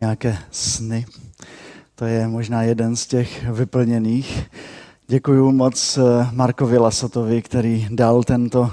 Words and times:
nějaké 0.00 0.38
sny. 0.50 1.06
To 1.94 2.04
je 2.04 2.28
možná 2.28 2.62
jeden 2.62 2.96
z 2.96 3.06
těch 3.06 3.50
vyplněných. 3.50 4.42
Děkuji 5.08 5.52
moc 5.52 5.98
eh, 5.98 6.28
Markovi 6.32 6.78
Lasotovi, 6.78 7.42
který 7.42 7.88
dal 7.90 8.22
tento 8.22 8.70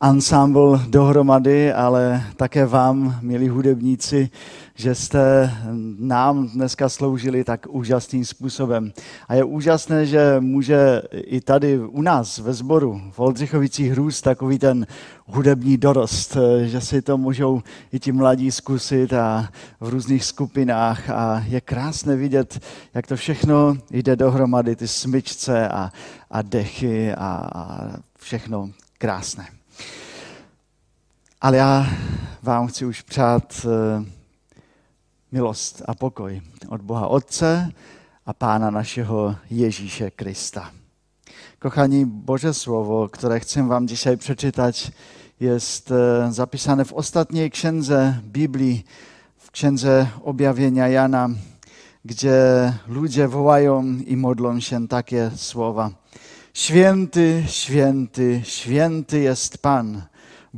ansámbl 0.00 0.80
dohromady, 0.88 1.72
ale 1.72 2.24
také 2.36 2.66
vám, 2.66 3.18
milí 3.22 3.48
hudebníci, 3.48 4.30
že 4.74 4.94
jste 4.94 5.54
nám 5.98 6.48
dneska 6.48 6.88
sloužili 6.88 7.44
tak 7.44 7.66
úžasným 7.68 8.24
způsobem. 8.24 8.92
A 9.28 9.34
je 9.34 9.44
úžasné, 9.44 10.06
že 10.06 10.36
může 10.40 11.02
i 11.12 11.40
tady 11.40 11.78
u 11.78 12.02
nás 12.02 12.38
ve 12.38 12.54
sboru 12.54 13.02
v 13.10 13.18
Oldřichovicích 13.20 13.94
růst 13.94 14.22
takový 14.22 14.58
ten 14.58 14.86
hudební 15.26 15.76
dorost, 15.76 16.36
že 16.64 16.80
si 16.80 17.02
to 17.02 17.18
můžou 17.18 17.62
i 17.92 18.00
ti 18.00 18.12
mladí 18.12 18.50
zkusit 18.50 19.12
a 19.12 19.48
v 19.80 19.88
různých 19.88 20.24
skupinách 20.24 21.10
a 21.10 21.44
je 21.48 21.60
krásné 21.60 22.16
vidět, 22.16 22.60
jak 22.94 23.06
to 23.06 23.16
všechno 23.16 23.76
jde 23.90 24.16
dohromady, 24.16 24.76
ty 24.76 24.88
smyčce 24.88 25.68
a, 25.68 25.92
a 26.30 26.42
dechy 26.42 27.12
a, 27.12 27.48
a 27.54 27.86
všechno 28.18 28.70
krásné. 28.98 29.57
Ale 31.40 31.56
já 31.56 31.86
vám 32.42 32.66
chci 32.66 32.84
už 32.84 33.02
přát 33.02 33.66
milost 35.32 35.82
a 35.86 35.94
pokoj 35.94 36.42
od 36.68 36.80
Boha 36.80 37.06
Otce 37.06 37.72
a 38.26 38.32
Pána 38.32 38.70
našeho 38.70 39.36
Ježíše 39.50 40.10
Krista. 40.10 40.70
Kochani, 41.58 42.04
Bože 42.04 42.54
slovo, 42.54 43.08
které 43.08 43.40
chcem 43.40 43.68
vám 43.68 43.88
dzisiaj 43.88 44.16
przeczytać, 44.16 44.92
jest 45.40 45.90
eh, 45.90 46.32
zapisane 46.32 46.84
w 46.84 46.92
ostatniej 46.92 47.50
księdze 47.50 48.20
Biblii, 48.22 48.84
w 49.36 49.50
księdze 49.50 50.06
objawienia 50.22 50.88
Jana, 50.88 51.30
gdzie 52.04 52.34
ludzie 52.86 53.28
wołają 53.28 53.84
i 54.06 54.16
modlą 54.16 54.60
się 54.60 54.88
takie 54.88 55.30
słowa. 55.36 55.90
Święty, 56.54 57.42
święty, 57.46 58.40
święty 58.44 59.18
jest 59.20 59.58
Pan, 59.58 60.02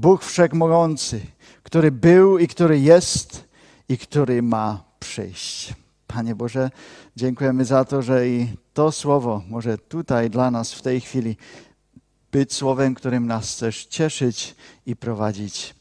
Bóg 0.01 0.25
Wszechmogący, 0.25 1.21
który 1.63 1.91
był 1.93 2.39
i 2.39 2.49
który 2.49 2.81
jest 2.81 3.45
i 3.89 3.99
który 3.99 4.43
ma 4.43 4.85
przyjść. 5.01 5.75
Panie 6.07 6.35
Boże, 6.35 6.71
dziękujemy 7.17 7.65
za 7.65 7.85
to, 7.85 8.03
że 8.03 8.29
i 8.29 8.49
to 8.75 8.93
słowo 8.93 9.43
może 9.49 9.79
tutaj 9.79 10.31
dla 10.31 10.51
nas 10.51 10.73
w 10.73 10.83
tej 10.83 11.01
chwili 11.01 11.37
być 12.33 12.55
słowem, 12.55 12.95
którym 12.95 13.27
nas 13.27 13.53
chcesz 13.53 13.87
cieszyć 13.87 14.55
i 14.87 14.97
prowadzić. 14.97 15.75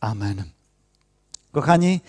Amen. 0.00 0.42
Kochani, 1.52 2.00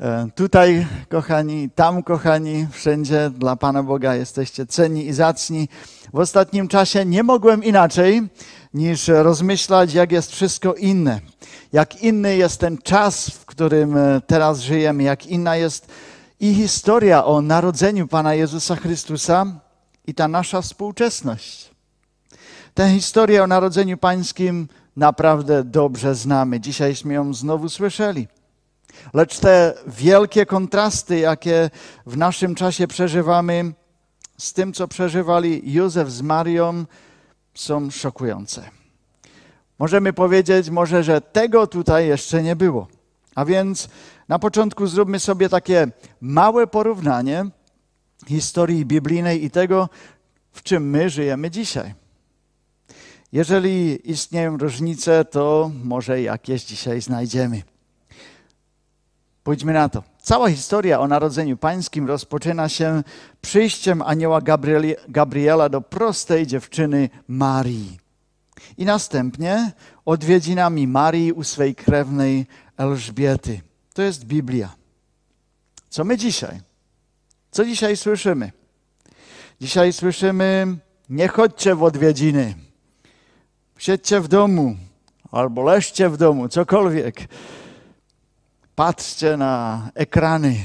e, 0.00 0.28
tutaj 0.34 0.86
kochani, 1.08 1.70
tam 1.70 2.02
kochani, 2.02 2.66
wszędzie 2.72 3.30
dla 3.30 3.56
Pana 3.56 3.82
Boga 3.82 4.14
jesteście 4.14 4.66
cenni 4.66 5.06
i 5.06 5.12
zacni. 5.12 5.68
W 6.12 6.18
ostatnim 6.18 6.68
czasie 6.68 7.04
nie 7.04 7.22
mogłem 7.22 7.64
inaczej 7.64 8.28
niż 8.74 9.08
rozmyślać, 9.08 9.94
jak 9.94 10.12
jest 10.12 10.32
wszystko 10.32 10.74
inne. 10.74 11.20
Jak 11.72 12.02
inny 12.02 12.36
jest 12.36 12.60
ten 12.60 12.78
czas, 12.78 13.30
w 13.30 13.46
którym 13.46 13.96
e, 13.96 14.20
teraz 14.26 14.60
żyjemy, 14.60 15.02
jak 15.02 15.26
inna 15.26 15.56
jest 15.56 15.86
i 16.40 16.54
historia 16.54 17.24
o 17.24 17.42
narodzeniu 17.42 18.08
Pana 18.08 18.34
Jezusa 18.34 18.76
Chrystusa 18.76 19.46
i 20.06 20.14
ta 20.14 20.28
nasza 20.28 20.62
współczesność. 20.62 21.70
Tę 22.74 22.90
historię 22.90 23.42
o 23.42 23.46
narodzeniu 23.46 23.98
Pańskim 23.98 24.68
naprawdę 24.96 25.64
dobrze 25.64 26.14
znamy. 26.14 26.60
Dzisiajśmy 26.60 27.14
ją 27.14 27.34
znowu 27.34 27.68
słyszeli. 27.68 28.28
Lecz 29.14 29.38
te 29.38 29.74
wielkie 29.86 30.46
kontrasty, 30.46 31.18
jakie 31.18 31.70
w 32.06 32.16
naszym 32.16 32.54
czasie 32.54 32.86
przeżywamy, 32.86 33.72
z 34.38 34.52
tym, 34.52 34.72
co 34.72 34.88
przeżywali 34.88 35.72
Józef 35.72 36.10
z 36.10 36.22
Marią, 36.22 36.84
są 37.54 37.90
szokujące. 37.90 38.70
Możemy 39.78 40.12
powiedzieć 40.12 40.70
może, 40.70 41.04
że 41.04 41.20
tego 41.20 41.66
tutaj 41.66 42.06
jeszcze 42.06 42.42
nie 42.42 42.56
było. 42.56 42.88
A 43.34 43.44
więc 43.44 43.88
na 44.28 44.38
początku 44.38 44.86
zróbmy 44.86 45.20
sobie 45.20 45.48
takie 45.48 45.88
małe 46.20 46.66
porównanie 46.66 47.46
historii 48.26 48.86
biblijnej 48.86 49.44
i 49.44 49.50
tego, 49.50 49.88
w 50.52 50.62
czym 50.62 50.90
my 50.90 51.10
żyjemy 51.10 51.50
dzisiaj. 51.50 51.94
Jeżeli 53.32 54.10
istnieją 54.10 54.56
różnice, 54.56 55.24
to 55.24 55.70
może 55.84 56.22
jakieś 56.22 56.64
dzisiaj 56.64 57.00
znajdziemy. 57.00 57.62
Pójdźmy 59.50 59.72
na 59.72 59.88
to. 59.88 60.02
Cała 60.22 60.50
historia 60.50 61.00
o 61.00 61.08
Narodzeniu 61.08 61.56
Pańskim 61.56 62.06
rozpoczyna 62.06 62.68
się 62.68 63.02
przyjściem 63.42 64.02
anioła 64.02 64.40
Gabriela 65.08 65.68
do 65.68 65.80
prostej 65.80 66.46
dziewczyny 66.46 67.08
Marii. 67.28 67.98
I 68.78 68.84
następnie 68.84 69.72
odwiedzinami 70.04 70.86
Marii 70.86 71.32
u 71.32 71.44
swej 71.44 71.74
krewnej 71.74 72.46
Elżbiety. 72.76 73.60
To 73.94 74.02
jest 74.02 74.24
Biblia. 74.24 74.74
Co 75.88 76.04
my 76.04 76.16
dzisiaj? 76.16 76.60
Co 77.50 77.64
dzisiaj 77.64 77.96
słyszymy? 77.96 78.52
Dzisiaj 79.60 79.92
słyszymy: 79.92 80.76
nie 81.08 81.28
chodźcie 81.28 81.74
w 81.74 81.82
odwiedziny, 81.82 82.54
siedźcie 83.78 84.20
w 84.20 84.28
domu 84.28 84.76
albo 85.32 85.62
leżcie 85.62 86.08
w 86.08 86.16
domu, 86.16 86.48
cokolwiek 86.48 87.28
patrzcie 88.80 89.36
na 89.36 89.90
ekrany. 89.94 90.56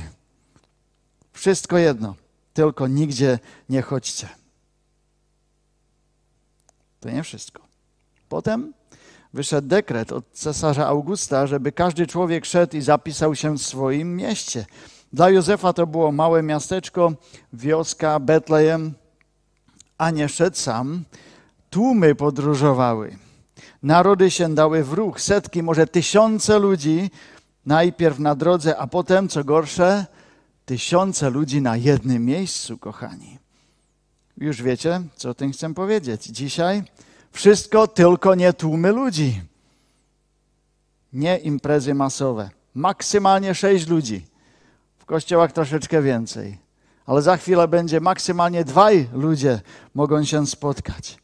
Wszystko 1.33 1.77
jedno, 1.77 2.15
tylko 2.53 2.87
nigdzie 2.87 3.39
nie 3.69 3.81
chodźcie. 3.81 4.29
To 6.99 7.09
nie 7.09 7.23
wszystko. 7.23 7.61
Potem 8.29 8.73
wyszedł 9.33 9.67
dekret 9.67 10.11
od 10.11 10.31
cesarza 10.31 10.87
Augusta, 10.87 11.47
żeby 11.47 11.71
każdy 11.71 12.07
człowiek 12.07 12.45
szedł 12.45 12.77
i 12.77 12.81
zapisał 12.81 13.35
się 13.35 13.57
w 13.57 13.61
swoim 13.61 14.15
mieście. 14.15 14.65
Dla 15.13 15.29
Józefa 15.29 15.73
to 15.73 15.87
było 15.87 16.11
małe 16.11 16.43
miasteczko, 16.43 17.13
wioska 17.53 18.19
Betlejem, 18.19 18.93
a 19.97 20.11
nie 20.11 20.29
szedł 20.29 20.57
sam. 20.57 21.03
Tłumy 21.69 22.15
podróżowały. 22.15 23.17
Narody 23.83 24.31
się 24.31 24.55
dały 24.55 24.83
w 24.83 24.93
ruch, 24.93 25.21
setki, 25.21 25.63
może 25.63 25.87
tysiące 25.87 26.59
ludzi 26.59 27.09
Najpierw 27.65 28.19
na 28.19 28.35
drodze, 28.35 28.77
a 28.77 28.87
potem, 28.87 29.29
co 29.29 29.43
gorsze, 29.43 30.05
tysiące 30.65 31.29
ludzi 31.29 31.61
na 31.61 31.77
jednym 31.77 32.25
miejscu, 32.25 32.77
kochani. 32.77 33.39
Już 34.37 34.61
wiecie, 34.61 35.01
co 35.15 35.29
o 35.29 35.33
tym 35.33 35.51
chcę 35.51 35.73
powiedzieć. 35.73 36.25
Dzisiaj 36.25 36.83
wszystko 37.31 37.87
tylko 37.87 38.35
nie 38.35 38.53
tłumy 38.53 38.91
ludzi. 38.91 39.41
Nie 41.13 41.37
imprezy 41.37 41.93
masowe. 41.93 42.49
Maksymalnie 42.73 43.55
sześć 43.55 43.87
ludzi. 43.87 44.25
W 44.97 45.05
kościołach 45.05 45.51
troszeczkę 45.51 46.01
więcej. 46.01 46.57
Ale 47.05 47.21
za 47.21 47.37
chwilę 47.37 47.67
będzie 47.67 47.99
maksymalnie 47.99 48.63
dwaj 48.63 49.09
ludzie 49.13 49.61
mogą 49.93 50.23
się 50.23 50.47
spotkać. 50.47 51.17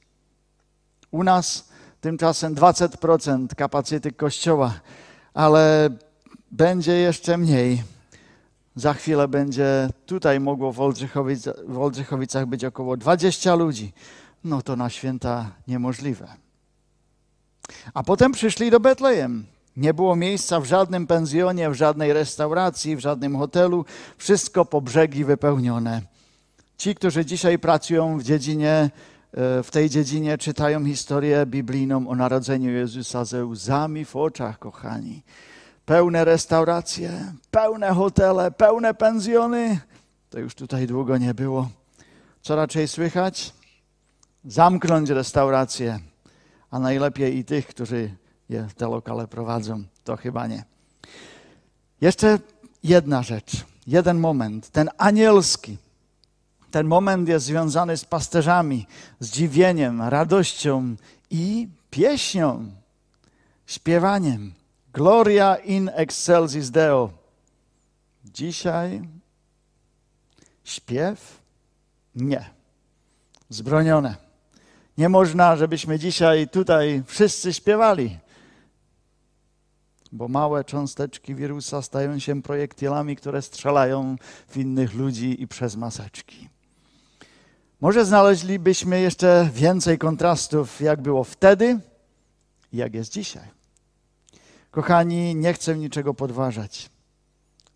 U 1.11 1.23
nas 1.23 1.69
tymczasem 2.01 2.55
20% 2.55 3.47
kapacyty 3.55 4.11
kościoła, 4.11 4.73
ale 5.33 5.89
będzie 6.51 6.93
jeszcze 6.93 7.37
mniej. 7.37 7.83
Za 8.75 8.93
chwilę 8.93 9.27
będzie 9.27 9.89
tutaj 10.05 10.39
mogło 10.39 10.73
w, 10.73 10.79
Oldrzychowic, 10.81 11.49
w 11.67 11.79
Oldrzychowicach 11.79 12.45
być 12.45 12.65
około 12.65 12.97
20 12.97 13.55
ludzi. 13.55 13.93
No 14.43 14.61
to 14.61 14.75
na 14.75 14.89
święta 14.89 15.51
niemożliwe. 15.67 16.27
A 17.93 18.03
potem 18.03 18.31
przyszli 18.31 18.71
do 18.71 18.79
Betlejem. 18.79 19.45
Nie 19.77 19.93
było 19.93 20.15
miejsca 20.15 20.59
w 20.59 20.65
żadnym 20.65 21.07
pensjonie, 21.07 21.69
w 21.69 21.73
żadnej 21.73 22.13
restauracji, 22.13 22.95
w 22.95 22.99
żadnym 22.99 23.37
hotelu. 23.37 23.85
Wszystko 24.17 24.65
po 24.65 24.81
brzegi 24.81 25.25
wypełnione. 25.25 26.01
Ci, 26.77 26.95
którzy 26.95 27.25
dzisiaj 27.25 27.59
pracują 27.59 28.17
w 28.17 28.23
dziedzinie, 28.23 28.89
e, 29.33 29.63
w 29.63 29.71
tej 29.71 29.89
dziedzinie, 29.89 30.37
czytają 30.37 30.85
historię 30.85 31.45
biblijną 31.45 32.07
o 32.07 32.15
narodzeniu 32.15 32.71
Jezusa 32.71 33.25
ze 33.25 33.45
łzami 33.45 34.05
w 34.05 34.15
oczach, 34.15 34.59
kochani 34.59 35.23
pełne 35.91 36.25
restauracje, 36.25 37.33
pełne 37.51 37.91
hotele, 37.93 38.51
pełne 38.51 38.93
pensjony. 38.93 39.79
To 40.29 40.39
już 40.39 40.55
tutaj 40.55 40.87
długo 40.87 41.17
nie 41.17 41.33
było. 41.33 41.69
Co 42.41 42.55
raczej 42.55 42.87
słychać? 42.87 43.53
Zamknąć 44.45 45.09
restauracje, 45.09 45.99
a 46.69 46.79
najlepiej 46.79 47.37
i 47.37 47.45
tych, 47.45 47.67
którzy 47.67 48.15
je, 48.49 48.67
te 48.77 48.87
lokale 48.87 49.27
prowadzą. 49.27 49.83
To 50.03 50.17
chyba 50.17 50.47
nie. 50.47 50.63
Jeszcze 52.01 52.39
jedna 52.83 53.23
rzecz, 53.23 53.65
jeden 53.87 54.19
moment, 54.19 54.69
ten 54.69 54.89
anielski. 54.97 55.77
Ten 56.71 56.87
moment 56.87 57.29
jest 57.29 57.45
związany 57.45 57.97
z 57.97 58.05
pasterzami, 58.05 58.87
zdziwieniem, 59.19 60.01
radością 60.01 60.95
i 61.29 61.67
pieśnią, 61.89 62.65
śpiewaniem. 63.65 64.60
Gloria 64.93 65.55
in 65.55 65.89
excelsis 65.93 66.71
Deo. 66.71 67.09
Dzisiaj 68.25 69.01
Śpiew? 70.63 71.41
Nie. 72.15 72.49
Zbronione. 73.49 74.15
Nie 74.97 75.09
można, 75.09 75.55
żebyśmy 75.55 75.99
dzisiaj 75.99 76.47
tutaj 76.47 77.03
wszyscy 77.05 77.53
śpiewali, 77.53 78.19
bo 80.11 80.27
małe 80.27 80.63
cząsteczki 80.63 81.35
wirusa 81.35 81.81
stają 81.81 82.19
się 82.19 82.41
projektilami, 82.41 83.15
które 83.15 83.41
strzelają 83.41 84.15
w 84.47 84.57
innych 84.57 84.93
ludzi 84.93 85.41
i 85.41 85.47
przez 85.47 85.75
maseczki. 85.75 86.49
Może 87.81 88.05
znaleźlibyśmy 88.05 89.01
jeszcze 89.01 89.49
więcej 89.53 89.97
kontrastów, 89.97 90.81
jak 90.81 91.01
było 91.01 91.23
wtedy 91.23 91.79
i 92.73 92.77
jak 92.77 92.93
jest 92.93 93.11
dzisiaj. 93.11 93.60
Kochani, 94.71 95.35
nie 95.35 95.53
chcę 95.53 95.77
niczego 95.77 96.13
podważać. 96.13 96.89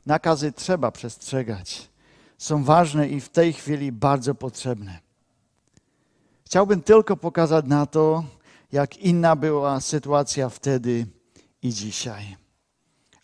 Nakazy 0.05 0.51
trzeba 0.51 0.91
przestrzegać. 0.91 1.89
Są 2.37 2.63
ważne 2.63 3.07
i 3.07 3.21
w 3.21 3.29
tej 3.29 3.53
chwili 3.53 3.91
bardzo 3.91 4.35
potrzebne. 4.35 4.99
Chciałbym 6.45 6.81
tylko 6.81 7.17
pokazać 7.17 7.65
na 7.65 7.85
to, 7.85 8.23
jak 8.71 8.97
inna 8.97 9.35
była 9.35 9.81
sytuacja 9.81 10.49
wtedy 10.49 11.07
i 11.61 11.69
dzisiaj. 11.73 12.37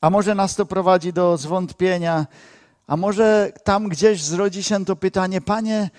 A 0.02 0.10
może 0.10 0.36
nas 0.36 0.56
to 0.56 0.66
prowadzi 0.66 1.14
do 1.14 1.38
zwątpienia, 1.38 2.28
a 2.88 2.98
może 2.98 3.54
tam 3.64 3.90
gdzieś 3.90 4.24
zrodzi 4.24 4.64
się 4.64 4.86
to 4.86 4.96
pytanie, 4.96 5.42
Panie, 5.42 5.90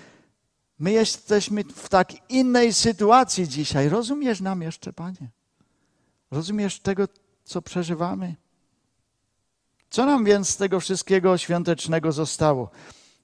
my 0.78 0.92
jesteśmy 0.92 1.64
w 1.64 1.88
tak 1.88 2.30
innej 2.30 2.72
sytuacji 2.72 3.48
dzisiaj. 3.48 3.88
Rozumiesz 3.88 4.40
nam 4.40 4.62
jeszcze, 4.62 4.92
Panie? 4.92 5.30
Rozumiesz 6.30 6.80
tego, 6.80 7.08
co 7.44 7.62
przeżywamy? 7.62 8.34
Co 9.90 10.06
nam 10.06 10.24
więc 10.24 10.48
z 10.48 10.56
tego 10.56 10.80
wszystkiego 10.80 11.38
świątecznego 11.38 12.12
zostało? 12.12 12.70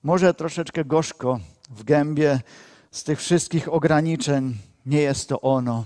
Może 0.02 0.34
troszeczkę 0.34 0.84
gorzko 0.84 1.40
w 1.70 1.84
gębie 1.84 2.40
z 2.90 3.04
tych 3.04 3.18
wszystkich 3.18 3.72
ograniczeń. 3.72 4.56
Nie 4.86 5.00
jest 5.00 5.28
to 5.28 5.40
ono. 5.40 5.84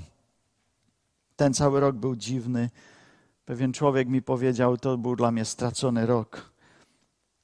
Ten 1.36 1.54
cały 1.54 1.80
rok 1.80 1.96
był 1.96 2.16
dziwny. 2.16 2.70
Pewien 3.44 3.72
człowiek 3.72 4.08
mi 4.08 4.22
powiedział, 4.22 4.76
to 4.76 4.98
był 4.98 5.16
dla 5.16 5.30
mnie 5.30 5.44
stracony 5.44 6.06
rok. 6.06 6.52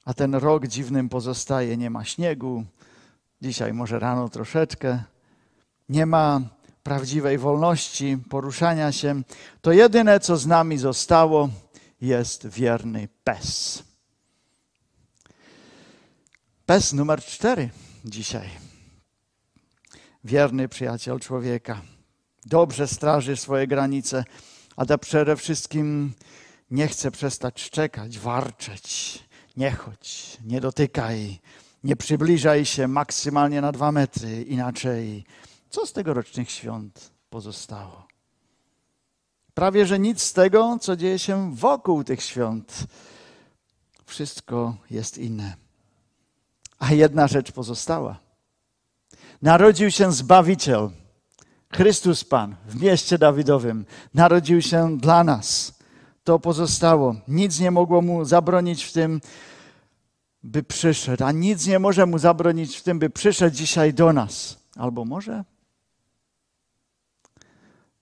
A 0.05 0.13
ten 0.13 0.35
rok 0.35 0.67
dziwnym 0.67 1.09
pozostaje. 1.09 1.77
Nie 1.77 1.89
ma 1.89 2.05
śniegu, 2.05 2.63
dzisiaj 3.41 3.73
może 3.73 3.99
rano 3.99 4.29
troszeczkę. 4.29 5.03
Nie 5.89 6.05
ma 6.05 6.41
prawdziwej 6.89 7.37
wolności 7.37 8.17
poruszania 8.29 8.91
się. 8.91 9.21
To 9.61 9.71
jedyne, 9.71 10.19
co 10.19 10.37
z 10.37 10.47
nami 10.47 10.77
zostało, 10.77 11.49
jest 12.01 12.47
wierny 12.47 13.07
pes. 13.23 13.83
Pes 16.65 16.93
numer 16.93 17.23
cztery 17.23 17.69
dzisiaj. 18.05 18.49
Wierny 20.23 20.67
przyjaciel 20.69 21.19
człowieka. 21.19 21.81
Dobrze 22.45 22.87
straży 22.87 23.37
swoje 23.37 23.67
granice, 23.67 24.23
ale 24.75 24.97
przede 24.97 25.35
wszystkim 25.35 26.13
nie 26.71 26.87
chce 26.87 27.11
przestać 27.11 27.61
szczekać, 27.61 28.19
warczeć. 28.19 29.19
Nie 29.57 29.71
chodź, 29.71 30.37
nie 30.45 30.61
dotykaj, 30.61 31.39
nie 31.83 31.95
przybliżaj 31.95 32.65
się 32.65 32.87
maksymalnie 32.87 33.61
na 33.61 33.71
dwa 33.71 33.91
metry, 33.91 34.41
inaczej. 34.41 35.25
Co 35.69 35.85
z 35.85 35.93
tegorocznych 35.93 36.51
świąt 36.51 37.11
pozostało? 37.29 38.07
Prawie 39.53 39.85
że 39.85 39.99
nic 39.99 40.21
z 40.21 40.33
tego, 40.33 40.77
co 40.81 40.95
dzieje 40.95 41.19
się 41.19 41.55
wokół 41.55 42.03
tych 42.03 42.23
świąt. 42.23 42.83
Wszystko 44.05 44.75
jest 44.89 45.17
inne. 45.17 45.55
A 46.79 46.93
jedna 46.93 47.27
rzecz 47.27 47.51
pozostała. 47.51 48.19
Narodził 49.41 49.91
się 49.91 50.11
Zbawiciel, 50.11 50.89
Chrystus 51.73 52.23
Pan 52.23 52.55
w 52.67 52.81
mieście 52.81 53.17
Dawidowym. 53.17 53.85
Narodził 54.13 54.61
się 54.61 54.97
dla 54.97 55.23
nas. 55.23 55.79
To 56.23 56.39
pozostało. 56.39 57.15
Nic 57.27 57.59
nie 57.59 57.71
mogło 57.71 58.01
mu 58.01 58.25
zabronić 58.25 58.83
w 58.83 58.93
tym, 58.93 59.21
by 60.43 60.63
przyszedł, 60.63 61.23
a 61.23 61.31
nic 61.31 61.67
nie 61.67 61.79
może 61.79 62.05
mu 62.05 62.17
zabronić 62.17 62.77
w 62.77 62.83
tym, 62.83 62.99
by 62.99 63.09
przyszedł 63.09 63.55
dzisiaj 63.55 63.93
do 63.93 64.13
nas. 64.13 64.57
Albo 64.75 65.05
może? 65.05 65.43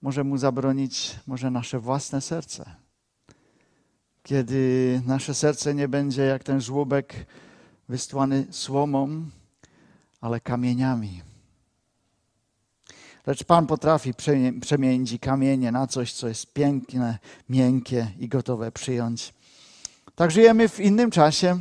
Może 0.01 0.23
mu 0.23 0.37
zabronić 0.37 1.15
może 1.27 1.51
nasze 1.51 1.79
własne 1.79 2.21
serce. 2.21 2.75
Kiedy 4.23 5.01
nasze 5.05 5.33
serce 5.33 5.75
nie 5.75 5.87
będzie 5.87 6.21
jak 6.21 6.43
ten 6.43 6.61
żłobek 6.61 7.25
wysłany 7.89 8.47
słomą, 8.51 9.25
ale 10.21 10.39
kamieniami. 10.39 11.21
Lecz 13.27 13.43
Pan 13.43 13.67
potrafi 13.67 14.13
przemienić 14.61 15.19
kamienie 15.21 15.71
na 15.71 15.87
coś, 15.87 16.13
co 16.13 16.27
jest 16.27 16.53
piękne, 16.53 17.19
miękkie 17.49 18.11
i 18.19 18.27
gotowe 18.27 18.71
przyjąć. 18.71 19.33
Tak 20.15 20.31
żyjemy 20.31 20.69
w 20.69 20.79
innym 20.79 21.11
czasie, 21.11 21.59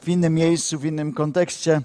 w 0.00 0.08
innym 0.08 0.34
miejscu, 0.34 0.78
w 0.78 0.84
innym 0.84 1.12
kontekście, 1.12 1.82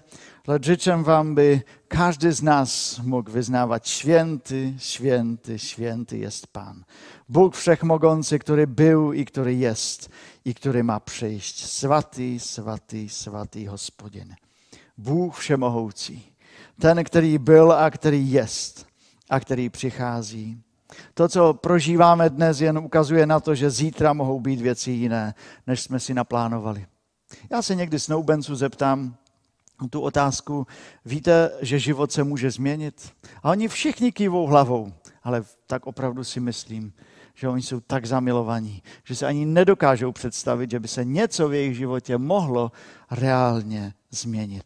lecz 0.47 0.65
życzę 0.65 1.03
Wam, 1.03 1.35
by 1.35 1.61
każdy 1.87 2.31
z 2.31 2.43
nas 2.43 2.99
mógł 3.03 3.31
wyznawać: 3.31 3.89
Święty, 3.89 4.73
święty, 4.77 5.59
święty 5.59 6.17
jest 6.17 6.47
Pan. 6.47 6.83
Bóg 7.29 7.55
Wszechmogący, 7.55 8.39
który 8.39 8.67
był 8.67 9.13
i 9.13 9.25
który 9.25 9.55
jest 9.55 10.09
i 10.45 10.53
który 10.53 10.83
ma 10.83 10.99
przyjść. 10.99 11.65
Swaty, 11.65 12.39
swaty, 12.39 13.09
swaty 13.09 13.65
Hospodin. 13.65 14.35
Bůh 14.97 15.37
Všemohoucí. 15.37 16.33
Ten, 16.79 17.03
který 17.03 17.37
byl 17.37 17.71
a 17.71 17.89
který 17.89 18.31
jest 18.31 18.85
a 19.29 19.39
který 19.39 19.69
přichází. 19.69 20.61
To, 21.13 21.29
co 21.29 21.53
prožíváme 21.53 22.29
dnes, 22.29 22.61
jen 22.61 22.77
ukazuje 22.77 23.25
na 23.25 23.39
to, 23.39 23.55
že 23.55 23.69
zítra 23.69 24.13
mohou 24.13 24.39
být 24.39 24.61
věci 24.61 24.91
jiné, 24.91 25.33
než 25.67 25.81
jsme 25.81 25.99
si 25.99 26.13
naplánovali. 26.13 26.85
Já 27.49 27.61
se 27.61 27.75
někdy 27.75 27.99
snoubenců 27.99 28.55
zeptám 28.55 29.15
tu 29.89 30.01
otázku, 30.01 30.67
víte, 31.05 31.51
že 31.61 31.79
život 31.79 32.11
se 32.11 32.23
může 32.23 32.51
změnit? 32.51 33.13
A 33.43 33.49
oni 33.49 33.67
všichni 33.67 34.11
kývou 34.11 34.47
hlavou, 34.47 34.93
ale 35.23 35.43
tak 35.67 35.87
opravdu 35.87 36.23
si 36.23 36.39
myslím, 36.39 36.93
že 37.33 37.47
oni 37.47 37.61
jsou 37.61 37.79
tak 37.79 38.05
zamilovaní, 38.05 38.83
že 39.03 39.15
se 39.15 39.27
ani 39.27 39.45
nedokážou 39.45 40.11
představit, 40.11 40.71
že 40.71 40.79
by 40.79 40.87
se 40.87 41.05
něco 41.05 41.49
v 41.49 41.53
jejich 41.53 41.77
životě 41.77 42.17
mohlo 42.17 42.71
reálně 43.11 43.93
změnit. 44.11 44.65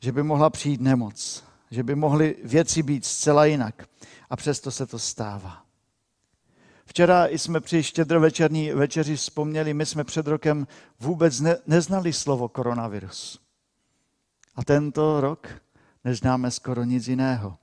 Že 0.00 0.12
by 0.12 0.22
mohla 0.22 0.50
přijít 0.50 0.80
nemoc, 0.80 1.44
že 1.70 1.82
by 1.82 1.94
mohly 1.94 2.36
věci 2.44 2.82
být 2.82 3.04
zcela 3.04 3.44
jinak. 3.44 3.88
A 4.30 4.36
přesto 4.36 4.70
se 4.70 4.86
to 4.86 4.98
stává. 4.98 5.65
Včera 6.86 7.26
jsme 7.26 7.60
při 7.60 7.82
štědrovečerní 7.82 8.70
večeři 8.70 9.16
vzpomněli, 9.16 9.74
my 9.74 9.86
jsme 9.86 10.04
před 10.04 10.26
rokem 10.26 10.66
vůbec 11.00 11.40
ne, 11.40 11.56
neznali 11.66 12.12
slovo 12.12 12.48
koronavirus. 12.48 13.40
A 14.54 14.64
tento 14.64 15.20
rok 15.20 15.48
neznáme 16.04 16.50
skoro 16.50 16.84
nic 16.84 17.08
jiného. 17.08 17.58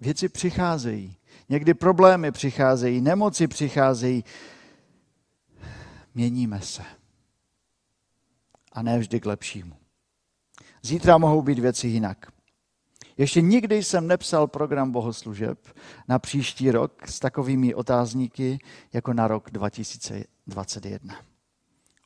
Věci 0.00 0.28
přicházejí, 0.28 1.16
někdy 1.48 1.74
problémy 1.74 2.32
přicházejí, 2.32 3.00
nemoci 3.00 3.48
přicházejí. 3.48 4.24
Měníme 6.14 6.60
se. 6.60 6.82
A 8.72 8.82
ne 8.82 8.98
vždy 8.98 9.20
k 9.20 9.26
lepšímu. 9.26 9.76
Zítra 10.82 11.18
mohou 11.18 11.42
být 11.42 11.58
věci 11.58 11.88
jinak. 11.88 12.32
Ještě 13.20 13.40
nikdy 13.40 13.82
jsem 13.82 14.06
nepsal 14.06 14.46
program 14.46 14.90
bohoslužeb 14.90 15.58
na 16.08 16.18
příští 16.18 16.70
rok 16.70 17.08
s 17.08 17.20
takovými 17.20 17.74
otázníky 17.74 18.58
jako 18.92 19.12
na 19.12 19.28
rok 19.28 19.50
2021. 19.50 21.14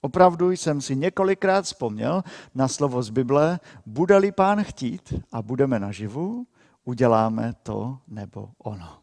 Opravdu 0.00 0.50
jsem 0.50 0.80
si 0.80 0.96
několikrát 0.96 1.64
vzpomněl 1.64 2.22
na 2.54 2.68
slovo 2.68 3.02
z 3.02 3.10
Bible, 3.10 3.60
bude-li 3.86 4.32
pán 4.32 4.64
chtít 4.64 5.14
a 5.32 5.42
budeme 5.42 5.80
naživu, 5.80 6.46
uděláme 6.84 7.52
to 7.62 7.98
nebo 8.08 8.48
ono. 8.58 8.98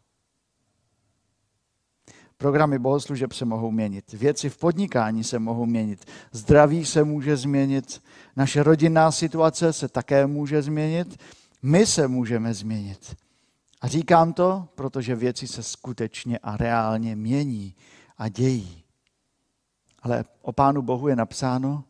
Programy 2.36 2.78
bohoslužeb 2.78 3.32
se 3.32 3.44
mohou 3.44 3.70
měnit, 3.70 4.12
věci 4.12 4.50
v 4.50 4.58
podnikání 4.58 5.24
se 5.24 5.38
mohou 5.38 5.66
měnit, 5.66 6.04
zdraví 6.32 6.84
se 6.84 7.04
může 7.04 7.36
změnit, 7.36 8.02
naše 8.36 8.62
rodinná 8.62 9.10
situace 9.10 9.72
se 9.72 9.88
také 9.88 10.26
může 10.26 10.62
změnit, 10.62 11.18
my 11.62 11.86
se 11.86 12.08
můžeme 12.08 12.54
změnit. 12.54 13.16
A 13.80 13.88
říkám 13.88 14.32
to, 14.32 14.68
protože 14.74 15.14
věci 15.14 15.46
se 15.46 15.62
skutečně 15.62 16.38
a 16.38 16.56
reálně 16.56 17.16
mění 17.16 17.74
a 18.18 18.28
dějí. 18.28 18.84
Ale 20.02 20.24
o 20.42 20.52
Pánu 20.52 20.82
Bohu 20.82 21.08
je 21.08 21.16
napsáno, 21.16 21.84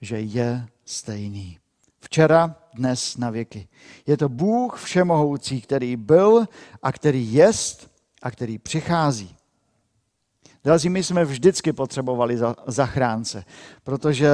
že 0.00 0.20
je 0.20 0.66
stejný. 0.84 1.58
Včera, 2.00 2.56
dnes, 2.74 3.16
na 3.16 3.30
věky. 3.30 3.68
Je 4.06 4.16
to 4.16 4.28
Bůh 4.28 4.80
všemohoucí, 4.80 5.60
který 5.60 5.96
byl 5.96 6.46
a 6.82 6.92
který 6.92 7.34
jest 7.34 7.90
a 8.22 8.30
který 8.30 8.58
přichází. 8.58 9.36
Drazí, 10.64 10.88
my 10.88 11.02
jsme 11.02 11.24
vždycky 11.24 11.72
potřebovali 11.72 12.38
zachránce, 12.66 13.44
protože 13.84 14.30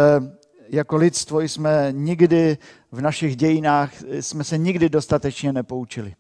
jako 0.68 0.97
lidstvo 0.97 1.40
jsme 1.40 1.88
nikdy 1.90 2.59
v 2.92 3.00
našich 3.00 3.37
dějinách, 3.37 3.92
jsme 4.21 4.44
se 4.44 4.59
nikdy 4.59 4.88
dostatečně 4.88 5.52
nepoučili. 5.52 6.14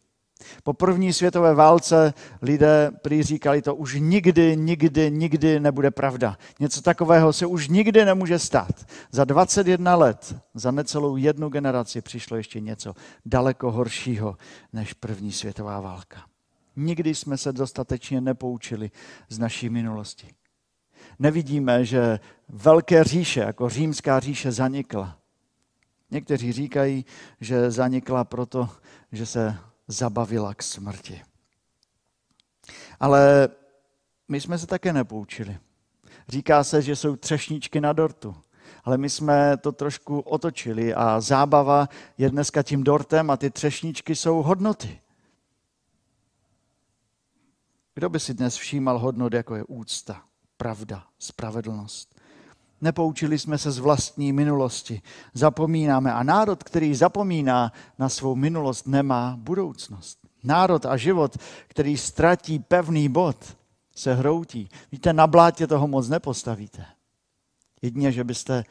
Po 0.62 0.72
první 0.72 1.12
světové 1.12 1.54
válce 1.54 2.14
lidé 2.42 2.90
prý 3.02 3.22
říkali, 3.22 3.62
to 3.62 3.74
už 3.74 3.94
nikdy, 3.98 4.56
nikdy, 4.56 5.10
nikdy 5.10 5.60
nebude 5.60 5.90
pravda. 5.90 6.38
Něco 6.60 6.82
takového 6.82 7.32
se 7.32 7.46
už 7.46 7.68
nikdy 7.68 8.04
nemůže 8.04 8.38
stát. 8.38 8.86
Za 9.10 9.24
21 9.24 9.96
let, 9.96 10.36
za 10.54 10.70
necelou 10.70 11.16
jednu 11.16 11.48
generaci 11.48 12.00
přišlo 12.00 12.36
ještě 12.36 12.60
něco 12.60 12.94
daleko 13.26 13.70
horšího 13.70 14.36
než 14.72 14.92
první 14.92 15.32
světová 15.32 15.80
válka. 15.80 16.22
Nikdy 16.76 17.14
jsme 17.14 17.38
se 17.38 17.52
dostatečně 17.52 18.20
nepoučili 18.20 18.90
z 19.28 19.38
naší 19.38 19.68
minulosti. 19.68 20.28
Nevidíme, 21.18 21.84
že 21.84 22.20
velké 22.48 23.04
říše, 23.04 23.40
jako 23.40 23.68
římská 23.68 24.20
říše, 24.20 24.52
zanikla. 24.52 25.18
Někteří 26.10 26.52
říkají, 26.52 27.04
že 27.40 27.70
zanikla 27.70 28.24
proto, 28.24 28.68
že 29.12 29.26
se 29.26 29.56
zabavila 29.88 30.54
k 30.54 30.62
smrti. 30.62 31.22
Ale 33.00 33.48
my 34.28 34.40
jsme 34.40 34.58
se 34.58 34.66
také 34.66 34.92
nepoučili. 34.92 35.58
Říká 36.28 36.64
se, 36.64 36.82
že 36.82 36.96
jsou 36.96 37.16
třešničky 37.16 37.80
na 37.80 37.92
dortu. 37.92 38.36
Ale 38.84 38.98
my 38.98 39.10
jsme 39.10 39.56
to 39.56 39.72
trošku 39.72 40.20
otočili 40.20 40.94
a 40.94 41.20
zábava 41.20 41.88
je 42.18 42.30
dneska 42.30 42.62
tím 42.62 42.84
dortem 42.84 43.30
a 43.30 43.36
ty 43.36 43.50
třešničky 43.50 44.16
jsou 44.16 44.42
hodnoty. 44.42 45.00
Kdo 47.94 48.08
by 48.08 48.20
si 48.20 48.34
dnes 48.34 48.56
všímal 48.56 48.98
hodnot, 48.98 49.32
jako 49.32 49.56
je 49.56 49.64
úcta, 49.64 50.22
pravda, 50.64 51.04
spravedlnost? 51.18 52.20
Nepoučili 52.80 53.38
jsme 53.38 53.58
se 53.58 53.70
z 53.70 53.78
vlastní 53.78 54.32
minulosti. 54.32 55.02
Zapomínáme. 55.34 56.12
A 56.12 56.22
národ, 56.22 56.62
který 56.62 56.94
zapomíná 56.94 57.72
na 57.98 58.08
svou 58.08 58.34
minulost, 58.34 58.86
nemá 58.86 59.36
budoucnost. 59.38 60.18
Národ 60.44 60.86
a 60.86 60.96
život, 60.96 61.36
který 61.68 61.96
ztratí 61.96 62.58
pevný 62.58 63.08
bod, 63.08 63.56
se 63.94 64.14
hroutí. 64.14 64.68
Víte, 64.92 65.12
na 65.12 65.26
blátě 65.26 65.66
toho 65.66 65.88
moc 65.88 66.08
nepostavíte. 66.08 66.86
Jedině, 67.82 68.12
že 68.12 68.24
byste 68.24 68.64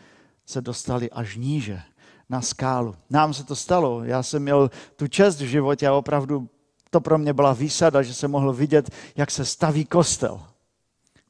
se 0.45 0.61
dostali 0.61 1.11
až 1.11 1.35
níže, 1.35 1.81
na 2.29 2.41
skálu. 2.41 2.95
Nám 3.09 3.33
se 3.33 3.43
to 3.43 3.55
stalo. 3.55 4.03
Já 4.03 4.23
jsem 4.23 4.41
měl 4.41 4.71
tu 4.95 5.07
čest 5.07 5.41
v 5.41 5.45
životě 5.45 5.87
a 5.87 5.93
opravdu 5.93 6.49
to 6.89 7.01
pro 7.01 7.17
mě 7.17 7.33
byla 7.33 7.53
výsada, 7.53 8.01
že 8.01 8.13
jsem 8.13 8.31
mohl 8.31 8.53
vidět, 8.53 8.89
jak 9.15 9.31
se 9.31 9.45
staví 9.45 9.85
kostel. 9.85 10.52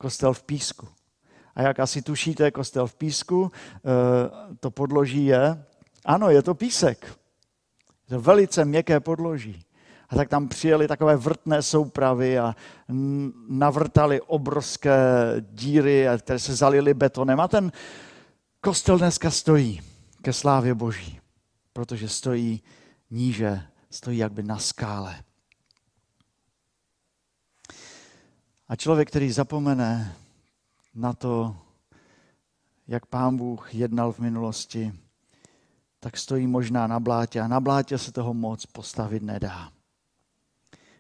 Kostel 0.04 0.34
v 0.34 0.44
písku. 0.44 0.88
A 1.56 1.62
jak 1.62 1.80
asi 1.80 2.02
tušíte, 2.02 2.52
kostel 2.52 2.88
v 2.88 2.96
písku, 2.96 3.52
eh, 3.52 4.56
to 4.60 4.72
podloží 4.72 5.26
je, 5.26 5.64
ano, 6.06 6.30
je 6.30 6.42
to 6.44 6.54
písek. 6.54 7.06
Je 8.10 8.16
to 8.16 8.22
velice 8.22 8.66
měkké 8.66 9.00
podloží. 9.00 9.66
A 10.10 10.16
tak 10.16 10.30
tam 10.30 10.48
přijeli 10.48 10.88
takové 10.88 11.16
vrtné 11.16 11.62
soupravy 11.62 12.40
a 12.40 12.56
navrtali 13.48 14.22
obrovské 14.22 14.96
díry, 15.40 16.08
které 16.18 16.40
se 16.40 16.56
zalily 16.56 16.94
betonem. 16.94 17.40
A 17.40 17.48
ten 17.48 17.72
kostel 18.62 18.98
dneska 18.98 19.32
stojí 19.32 19.82
ke 20.22 20.34
slávě 20.34 20.74
Boží, 20.74 21.20
protože 21.74 22.10
stojí 22.10 22.62
níže, 23.12 23.62
stojí 23.90 24.18
jakby 24.18 24.44
na 24.44 24.60
skále. 24.60 25.16
A 28.68 28.76
člověk, 28.76 29.08
který 29.08 29.32
zapomene 29.32 30.16
na 30.96 31.14
to, 31.14 31.56
jak 32.88 33.06
pán 33.06 33.38
Bůh 33.38 33.76
jednal 33.76 34.12
v 34.12 34.20
minulosti, 34.20 34.94
tak 36.00 36.18
stojí 36.18 36.48
možná 36.48 36.88
na 36.88 37.00
blátě 37.00 37.42
a 37.42 37.48
na 37.48 37.60
blátě 37.60 37.98
se 37.98 38.12
toho 38.12 38.34
moc 38.34 38.66
postavit 38.66 39.24
nedá. 39.24 39.72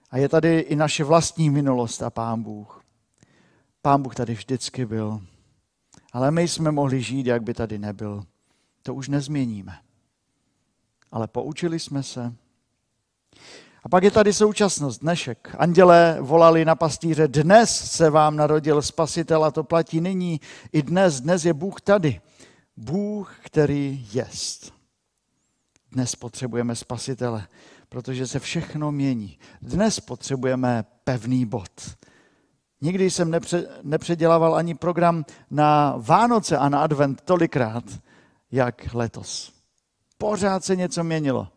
A 0.09 0.17
je 0.17 0.29
tady 0.29 0.59
i 0.59 0.75
naše 0.75 1.03
vlastní 1.03 1.49
minulost 1.49 2.03
a 2.03 2.09
pán 2.09 2.43
Bůh. 2.43 2.83
Pán 3.81 4.01
Bůh 4.01 4.15
tady 4.15 4.33
vždycky 4.33 4.85
byl, 4.85 5.21
ale 6.13 6.31
my 6.31 6.47
jsme 6.47 6.71
mohli 6.71 7.01
žít, 7.01 7.25
jak 7.25 7.43
by 7.43 7.53
tady 7.53 7.77
nebyl. 7.77 8.23
To 8.83 8.93
už 8.93 9.07
nezměníme. 9.07 9.79
Ale 11.11 11.27
poučili 11.27 11.79
jsme 11.79 12.03
se, 12.03 12.33
a 13.83 13.89
pak 13.89 14.03
je 14.03 14.11
tady 14.11 14.33
současnost, 14.33 15.01
dnešek. 15.01 15.55
Andělé 15.59 16.17
volali 16.21 16.65
na 16.65 16.75
pastýře, 16.75 17.27
dnes 17.27 17.91
se 17.91 18.09
vám 18.09 18.35
narodil 18.35 18.81
spasitel 18.81 19.43
a 19.43 19.51
to 19.51 19.63
platí 19.63 20.01
nyní. 20.01 20.41
I 20.71 20.81
dnes, 20.81 21.21
dnes 21.21 21.45
je 21.45 21.53
Bůh 21.53 21.81
tady. 21.81 22.21
Bůh, 22.77 23.35
který 23.43 24.07
jest. 24.13 24.73
Dnes 25.91 26.15
potřebujeme 26.15 26.75
spasitele, 26.75 27.47
protože 27.89 28.27
se 28.27 28.39
všechno 28.39 28.91
mění. 28.91 29.37
Dnes 29.61 29.99
potřebujeme 29.99 30.85
pevný 31.03 31.45
bod. 31.45 31.97
Nikdy 32.81 33.11
jsem 33.11 33.31
nepře, 33.31 33.67
nepředělával 33.83 34.55
ani 34.55 34.75
program 34.75 35.25
na 35.51 35.95
Vánoce 35.97 36.57
a 36.57 36.69
na 36.69 36.79
advent 36.79 37.21
tolikrát, 37.21 37.83
jak 38.51 38.93
letos. 38.93 39.53
Pořád 40.17 40.63
se 40.63 40.75
něco 40.75 41.03
měnilo. 41.03 41.47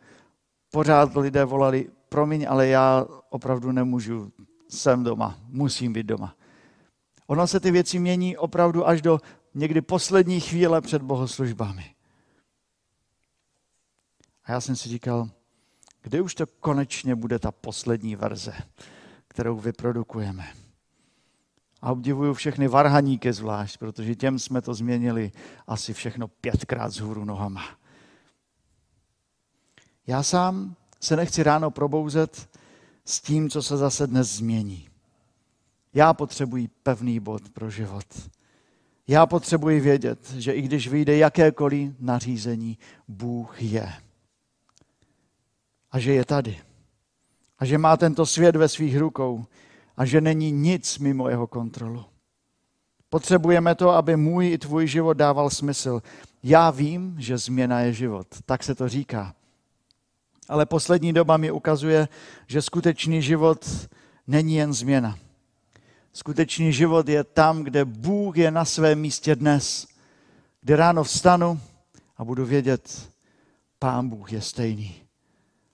Pořád 0.71 1.17
lidé 1.17 1.45
volali, 1.45 1.87
promiň, 2.09 2.47
ale 2.49 2.69
já 2.69 3.07
opravdu 3.31 3.73
nemůžu, 3.73 4.33
jsem 4.69 5.05
doma, 5.05 5.39
musím 5.49 5.93
být 5.93 6.07
doma. 6.07 6.37
Ono 7.27 7.47
se 7.47 7.61
ty 7.61 7.71
věci 7.71 7.99
mění 7.99 8.37
opravdu 8.37 8.89
až 8.89 9.03
do 9.03 9.21
někdy 9.55 9.81
poslední 9.81 10.41
chvíle 10.41 10.81
před 10.81 11.03
bohoslužbami. 11.03 11.95
A 14.45 14.53
já 14.53 14.61
jsem 14.61 14.77
si 14.77 14.89
říkal, 14.89 15.31
kdy 16.03 16.21
už 16.21 16.35
to 16.35 16.47
konečně 16.47 17.15
bude 17.15 17.39
ta 17.39 17.53
poslední 17.53 18.17
verze, 18.17 18.55
kterou 19.29 19.57
vyprodukujeme. 19.57 20.53
A 21.83 21.93
obdivuju 21.93 22.35
všechny 22.35 22.69
varhaníky 22.69 23.33
zvlášť, 23.33 23.79
protože 23.79 24.15
těm 24.15 24.39
jsme 24.39 24.63
to 24.63 24.75
změnili 24.75 25.33
asi 25.67 25.95
všechno 25.95 26.29
pětkrát 26.29 26.93
z 26.93 27.01
hůru 27.01 27.25
nohama. 27.25 27.65
Já 30.07 30.23
sám 30.23 30.77
se 31.01 31.17
nechci 31.17 31.43
ráno 31.43 31.71
probouzet 31.71 32.49
s 33.05 33.21
tím, 33.21 33.51
co 33.51 33.63
se 33.63 33.77
zase 33.77 34.07
dnes 34.07 34.29
změní. 34.29 34.89
Já 35.95 36.15
potřebuji 36.15 36.69
pevný 36.83 37.21
bod 37.21 37.49
pro 37.49 37.71
život. 37.71 38.07
Já 39.09 39.27
potřebuji 39.27 39.81
vědět, 39.81 40.31
že 40.31 40.53
i 40.53 40.63
když 40.63 40.89
vyjde 40.89 41.17
jakékoliv 41.17 41.93
nařízení, 42.01 42.79
Bůh 43.09 43.63
je. 43.63 43.93
A 45.91 45.99
že 45.99 46.13
je 46.13 46.25
tady. 46.25 46.59
A 47.59 47.65
že 47.65 47.79
má 47.79 47.97
tento 47.97 48.27
svět 48.27 48.57
ve 48.57 48.69
svých 48.69 48.99
rukou. 48.99 49.45
A 49.97 50.05
že 50.05 50.21
není 50.21 50.53
nic 50.53 50.99
mimo 50.99 51.29
jeho 51.29 51.47
kontrolu. 51.47 52.05
Potřebujeme 53.11 53.75
to, 53.75 53.91
aby 53.91 54.17
můj 54.17 54.53
i 54.53 54.59
tvůj 54.59 54.87
život 54.87 55.15
dával 55.15 55.51
smysl. 55.51 56.03
Já 56.43 56.71
vím, 56.71 57.17
že 57.19 57.39
změna 57.39 57.81
je 57.81 57.93
život. 57.93 58.27
Tak 58.47 58.63
se 58.63 58.75
to 58.75 58.89
říká. 58.89 59.35
Ale 60.49 60.67
poslední 60.67 61.13
doba 61.13 61.37
mi 61.37 61.51
ukazuje, 61.51 62.09
že 62.47 62.63
skutečný 62.63 63.23
život 63.23 63.89
není 64.27 64.55
jen 64.55 64.73
změna. 64.73 65.19
Skutečný 66.13 66.73
život 66.73 67.09
je 67.09 67.25
tam, 67.25 67.63
kde 67.63 67.85
Bůh 67.85 68.37
je 68.37 68.51
na 68.51 68.65
svém 68.65 69.01
místě 69.01 69.37
dnes, 69.37 69.87
kde 70.61 70.77
ráno 70.77 71.05
vstanu 71.05 71.61
a 72.17 72.25
budu 72.25 72.45
vědět, 72.45 73.11
Pán 73.79 74.09
Bůh 74.09 74.33
je 74.33 74.41
stejný. 74.41 74.95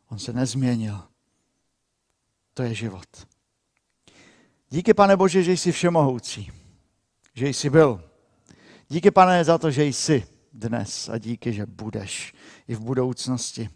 On 0.08 0.18
se 0.18 0.32
nezměnil. 0.32 1.02
To 2.54 2.62
je 2.62 2.74
život. 2.74 3.26
Díky, 4.70 4.94
pane 4.94 5.16
Bože, 5.16 5.42
že 5.42 5.52
jsi 5.52 5.72
všemohoucí, 5.72 6.52
že 7.34 7.48
jsi 7.48 7.70
byl. 7.70 8.04
Díky, 8.88 9.10
pane, 9.10 9.44
za 9.44 9.58
to, 9.58 9.70
že 9.70 9.84
jsi 9.84 10.26
dnes 10.52 11.08
a 11.08 11.18
díky, 11.18 11.52
že 11.52 11.66
budeš 11.66 12.34
i 12.68 12.74
v 12.74 12.80
budoucnosti. 12.80 13.68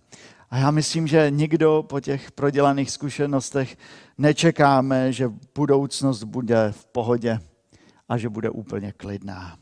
A 0.51 0.59
já 0.59 0.71
myslím, 0.71 1.07
že 1.07 1.31
nikdo 1.31 1.85
po 1.89 2.01
těch 2.01 2.33
prodělaných 2.33 2.91
zkušenostech 2.91 3.77
nečekáme, 4.19 5.13
že 5.13 5.33
budoucnost 5.55 6.23
bude 6.23 6.73
v 6.73 6.87
pohodě 6.87 7.39
a 8.09 8.19
že 8.19 8.29
bude 8.29 8.51
úplně 8.51 8.93
klidná. 8.93 9.59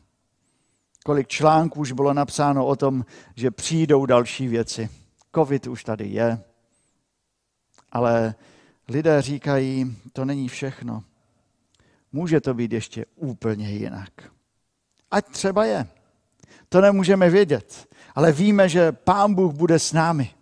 Kolik 1.05 1.27
článků 1.27 1.79
už 1.79 1.91
bylo 1.91 2.13
napsáno 2.13 2.65
o 2.65 2.75
tom, 2.75 3.05
že 3.35 3.51
přijdou 3.51 4.05
další 4.05 4.47
věci. 4.47 4.89
Covid 5.35 5.67
už 5.67 5.83
tady 5.83 6.07
je, 6.07 6.43
ale 7.91 8.35
lidé 8.87 9.21
říkají, 9.21 9.97
to 10.13 10.25
není 10.25 10.47
všechno. 10.47 11.03
Může 12.11 12.41
to 12.41 12.53
být 12.53 12.71
ještě 12.71 13.05
úplně 13.15 13.71
jinak. 13.71 14.09
Ať 15.11 15.25
třeba 15.25 15.65
je. 15.65 15.87
To 16.69 16.81
nemůžeme 16.81 17.29
vědět, 17.29 17.87
ale 18.15 18.31
víme, 18.31 18.69
že 18.69 18.91
Pán 18.91 19.33
Bůh 19.33 19.53
bude 19.53 19.79
s 19.79 19.93
námi. 19.93 20.34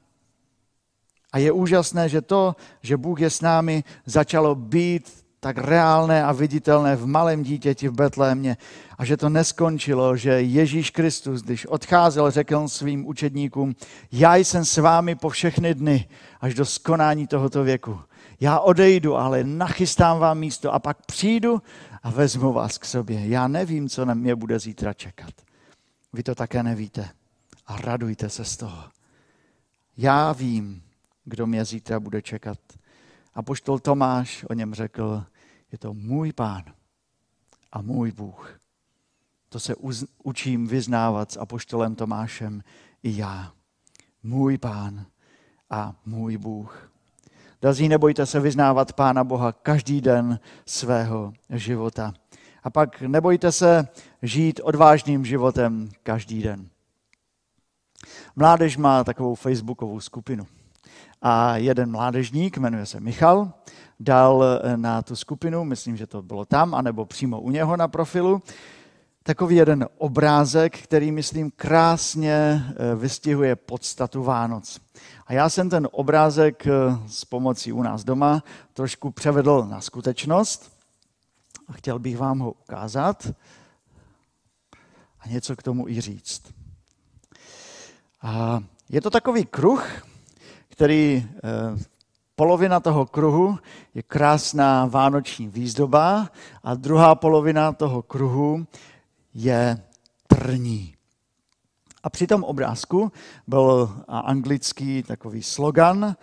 A 1.33 1.37
je 1.37 1.51
úžasné, 1.51 2.09
že 2.09 2.21
to, 2.21 2.55
že 2.81 2.97
Bůh 2.97 3.21
je 3.21 3.29
s 3.29 3.41
námi, 3.41 3.83
začalo 4.05 4.55
být 4.55 5.23
tak 5.39 5.57
reálné 5.57 6.23
a 6.23 6.31
viditelné 6.31 6.95
v 6.95 7.05
malém 7.05 7.43
dítěti 7.43 7.87
v 7.87 7.93
Betlémě 7.93 8.57
a 8.97 9.05
že 9.05 9.17
to 9.17 9.29
neskončilo, 9.29 10.15
že 10.17 10.41
Ježíš 10.41 10.89
Kristus, 10.89 11.41
když 11.41 11.65
odcházel, 11.65 12.31
řekl 12.31 12.67
svým 12.67 13.07
učedníkům, 13.07 13.75
já 14.11 14.35
jsem 14.35 14.65
s 14.65 14.77
vámi 14.77 15.15
po 15.15 15.29
všechny 15.29 15.73
dny 15.73 16.07
až 16.41 16.53
do 16.53 16.65
skonání 16.65 17.27
tohoto 17.27 17.63
věku. 17.63 17.99
Já 18.39 18.59
odejdu, 18.59 19.15
ale 19.15 19.43
nachystám 19.43 20.19
vám 20.19 20.37
místo 20.37 20.73
a 20.73 20.79
pak 20.79 21.05
přijdu 21.05 21.61
a 22.03 22.09
vezmu 22.09 22.53
vás 22.53 22.77
k 22.77 22.85
sobě. 22.85 23.27
Já 23.27 23.47
nevím, 23.47 23.89
co 23.89 24.05
na 24.05 24.13
mě 24.13 24.35
bude 24.35 24.59
zítra 24.59 24.93
čekat. 24.93 25.33
Vy 26.13 26.23
to 26.23 26.35
také 26.35 26.63
nevíte. 26.63 27.09
A 27.67 27.77
radujte 27.77 28.29
se 28.29 28.45
z 28.45 28.57
toho. 28.57 28.83
Já 29.97 30.31
vím, 30.31 30.81
kdo 31.25 31.47
mě 31.47 31.65
zítra 31.65 31.99
bude 31.99 32.21
čekat. 32.21 32.59
A 33.33 33.41
poštol 33.41 33.79
Tomáš 33.79 34.45
o 34.49 34.53
něm 34.53 34.73
řekl, 34.73 35.23
je 35.71 35.77
to 35.77 35.93
můj 35.93 36.33
pán 36.33 36.63
a 37.71 37.81
můj 37.81 38.11
Bůh. 38.11 38.59
To 39.49 39.59
se 39.59 39.75
uz, 39.75 40.05
učím 40.23 40.67
vyznávat 40.67 41.31
s 41.31 41.39
apoštolem 41.39 41.95
Tomášem 41.95 42.63
i 43.03 43.17
já. 43.17 43.53
Můj 44.23 44.57
pán 44.57 45.05
a 45.69 45.95
můj 46.05 46.37
Bůh. 46.37 46.91
Drazí, 47.61 47.89
nebojte 47.89 48.25
se 48.25 48.39
vyznávat 48.39 48.93
Pána 48.93 49.23
Boha 49.23 49.51
každý 49.51 50.01
den 50.01 50.39
svého 50.65 51.33
života. 51.49 52.13
A 52.63 52.69
pak 52.69 53.01
nebojte 53.01 53.51
se 53.51 53.87
žít 54.21 54.59
odvážným 54.63 55.25
životem 55.25 55.89
každý 56.03 56.41
den. 56.41 56.69
Mládež 58.35 58.77
má 58.77 59.03
takovou 59.03 59.35
facebookovou 59.35 59.99
skupinu. 59.99 60.47
A 61.25 61.57
jeden 61.57 61.91
mládežník, 61.91 62.57
jmenuje 62.57 62.85
se 62.85 62.99
Michal, 62.99 63.51
dal 63.99 64.43
na 64.75 65.01
tu 65.01 65.15
skupinu, 65.15 65.63
myslím, 65.63 65.97
že 65.97 66.07
to 66.07 66.21
bylo 66.21 66.45
tam, 66.45 66.75
anebo 66.75 67.05
přímo 67.05 67.41
u 67.41 67.49
něho 67.49 67.77
na 67.77 67.87
profilu, 67.87 68.41
takový 69.23 69.55
jeden 69.55 69.87
obrázek, 69.97 70.77
který, 70.79 71.11
myslím, 71.11 71.51
krásně 71.51 72.33
eh, 72.35 72.95
vystihuje 72.95 73.55
podstatu 73.55 74.23
Vánoc. 74.23 74.81
A 75.27 75.33
já 75.33 75.49
jsem 75.49 75.69
ten 75.69 75.87
obrázek 75.91 76.67
eh, 76.67 76.71
s 77.07 77.25
pomocí 77.25 77.71
u 77.71 77.83
nás 77.83 78.03
doma 78.03 78.43
trošku 78.73 79.11
převedl 79.11 79.67
na 79.69 79.81
skutečnost 79.81 80.71
a 81.67 81.73
chtěl 81.73 81.99
bych 81.99 82.17
vám 82.17 82.39
ho 82.39 82.51
ukázat 82.51 83.31
a 85.19 85.27
něco 85.27 85.55
k 85.55 85.63
tomu 85.63 85.87
i 85.87 86.01
říct. 86.01 86.53
A 88.21 88.63
je 88.89 89.01
to 89.01 89.09
takový 89.09 89.45
kruh, 89.45 90.12
který 90.73 91.27
eh, 91.27 91.39
polovina 92.35 92.79
toho 92.79 93.05
kruhu 93.05 93.59
je 93.93 94.03
krásná 94.03 94.85
vánoční 94.85 95.47
výzdoba 95.47 96.29
a 96.63 96.75
druhá 96.75 97.15
polovina 97.15 97.71
toho 97.71 98.01
kruhu 98.01 98.65
je 99.33 99.81
trní. 100.27 100.95
A 102.03 102.09
při 102.09 102.27
tom 102.27 102.43
obrázku 102.43 103.11
byl 103.47 103.89
anglický 104.07 105.03
takový 105.03 105.43
slogan 105.43 106.15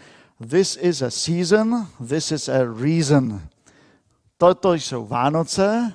This 0.49 0.79
is 0.81 1.03
a 1.03 1.11
season, 1.11 1.87
this 2.09 2.33
is 2.33 2.49
a 2.49 2.65
reason. 2.83 3.41
Toto 4.39 4.75
jsou 4.75 5.07
Vánoce 5.07 5.95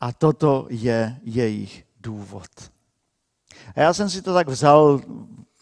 a 0.00 0.12
toto 0.12 0.66
je 0.70 1.18
jejich 1.22 1.84
důvod. 2.00 2.70
A 3.74 3.80
já 3.80 3.92
jsem 3.92 4.10
si 4.10 4.22
to 4.22 4.34
tak 4.34 4.48
vzal 4.48 5.00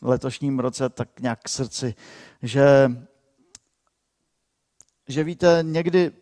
letošním 0.02 0.58
roce 0.58 0.88
tak 0.88 1.20
nějak 1.20 1.40
k 1.42 1.48
srdci, 1.48 1.94
že, 2.42 2.92
že 5.08 5.24
víte, 5.24 5.58
někdy 5.62 6.12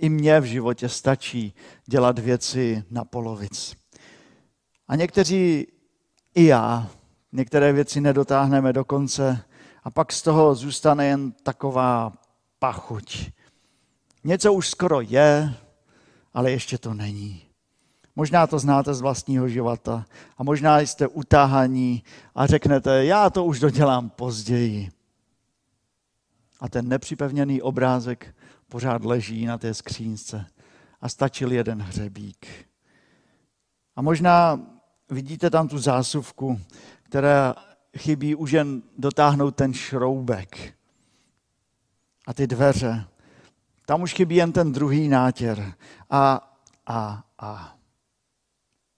i 0.00 0.08
mně 0.08 0.40
v 0.40 0.44
životě 0.44 0.88
stačí 0.88 1.54
dělat 1.86 2.18
věci 2.18 2.84
na 2.90 3.04
polovic. 3.04 3.76
A 4.88 4.96
někteří, 4.96 5.66
i 6.34 6.44
já, 6.44 6.90
některé 7.32 7.72
věci 7.72 8.00
nedotáhneme 8.00 8.72
do 8.72 8.84
konce 8.84 9.44
a 9.82 9.90
pak 9.90 10.12
z 10.12 10.22
toho 10.22 10.54
zůstane 10.54 11.06
jen 11.06 11.32
taková 11.32 12.12
pachuť. 12.58 13.30
Něco 14.24 14.52
už 14.52 14.68
skoro 14.68 15.00
je, 15.00 15.54
ale 16.34 16.50
ještě 16.50 16.78
to 16.78 16.94
není. 16.94 17.43
Možná 18.16 18.46
to 18.46 18.58
znáte 18.58 18.94
z 18.94 19.00
vlastního 19.00 19.48
života 19.48 20.04
a 20.38 20.42
možná 20.42 20.80
jste 20.80 21.08
utáhaní 21.08 22.02
a 22.34 22.46
řeknete, 22.46 23.04
já 23.04 23.30
to 23.30 23.44
už 23.44 23.60
dodělám 23.60 24.10
později. 24.10 24.90
A 26.60 26.68
ten 26.68 26.88
nepřipevněný 26.88 27.62
obrázek 27.62 28.34
pořád 28.68 29.04
leží 29.04 29.46
na 29.46 29.58
té 29.58 29.74
skřínce 29.74 30.46
a 31.00 31.08
stačil 31.08 31.52
jeden 31.52 31.82
hřebík. 31.82 32.46
A 33.96 34.02
možná 34.02 34.60
vidíte 35.10 35.50
tam 35.50 35.68
tu 35.68 35.78
zásuvku, 35.78 36.60
která 37.02 37.54
chybí 37.98 38.34
už 38.34 38.50
jen 38.50 38.82
dotáhnout 38.98 39.56
ten 39.56 39.74
šroubek. 39.74 40.74
A 42.26 42.34
ty 42.34 42.46
dveře. 42.46 43.04
Tam 43.86 44.02
už 44.02 44.14
chybí 44.14 44.36
jen 44.36 44.52
ten 44.52 44.72
druhý 44.72 45.08
nátěr. 45.08 45.74
A, 46.10 46.54
a, 46.86 47.24
a. 47.38 47.73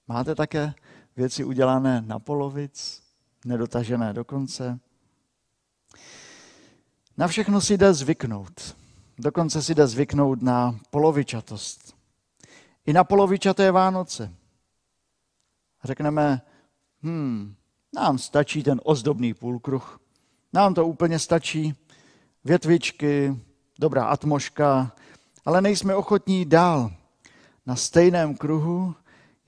Máte 0.09 0.35
také 0.35 0.75
věci 1.16 1.45
udělané 1.45 2.01
na 2.01 2.19
polovic, 2.19 3.03
nedotažené 3.45 4.12
do 4.12 4.25
konce? 4.25 4.79
Na 7.16 7.29
všechno 7.29 7.61
si 7.61 7.79
jde 7.79 7.95
zvyknout. 7.95 8.77
Dokonce 9.19 9.62
si 9.62 9.75
jde 9.75 9.87
zvyknout 9.87 10.42
na 10.42 10.79
polovičatost. 10.90 11.97
I 12.87 12.92
na 12.92 13.05
polovičaté 13.05 13.71
Vánoce. 13.71 14.35
Řekneme, 15.85 16.42
hm, 17.03 17.55
nám 17.95 18.19
stačí 18.19 18.62
ten 18.62 18.81
ozdobný 18.85 19.35
půlkruh. 19.35 20.01
Nám 20.53 20.75
to 20.75 20.87
úplně 20.87 21.19
stačí. 21.19 21.75
Větvičky, 22.45 23.37
dobrá 23.79 24.05
atmoška, 24.05 24.92
ale 25.45 25.61
nejsme 25.61 25.95
ochotní 25.95 26.45
dál. 26.45 26.90
Na 27.66 27.77
stejném 27.77 28.37
kruhu 28.37 28.95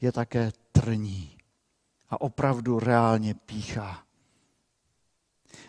je 0.01 0.13
také 0.13 0.53
trní 0.73 1.39
a 2.11 2.21
opravdu 2.21 2.79
reálně 2.79 3.35
píchá. 3.35 4.03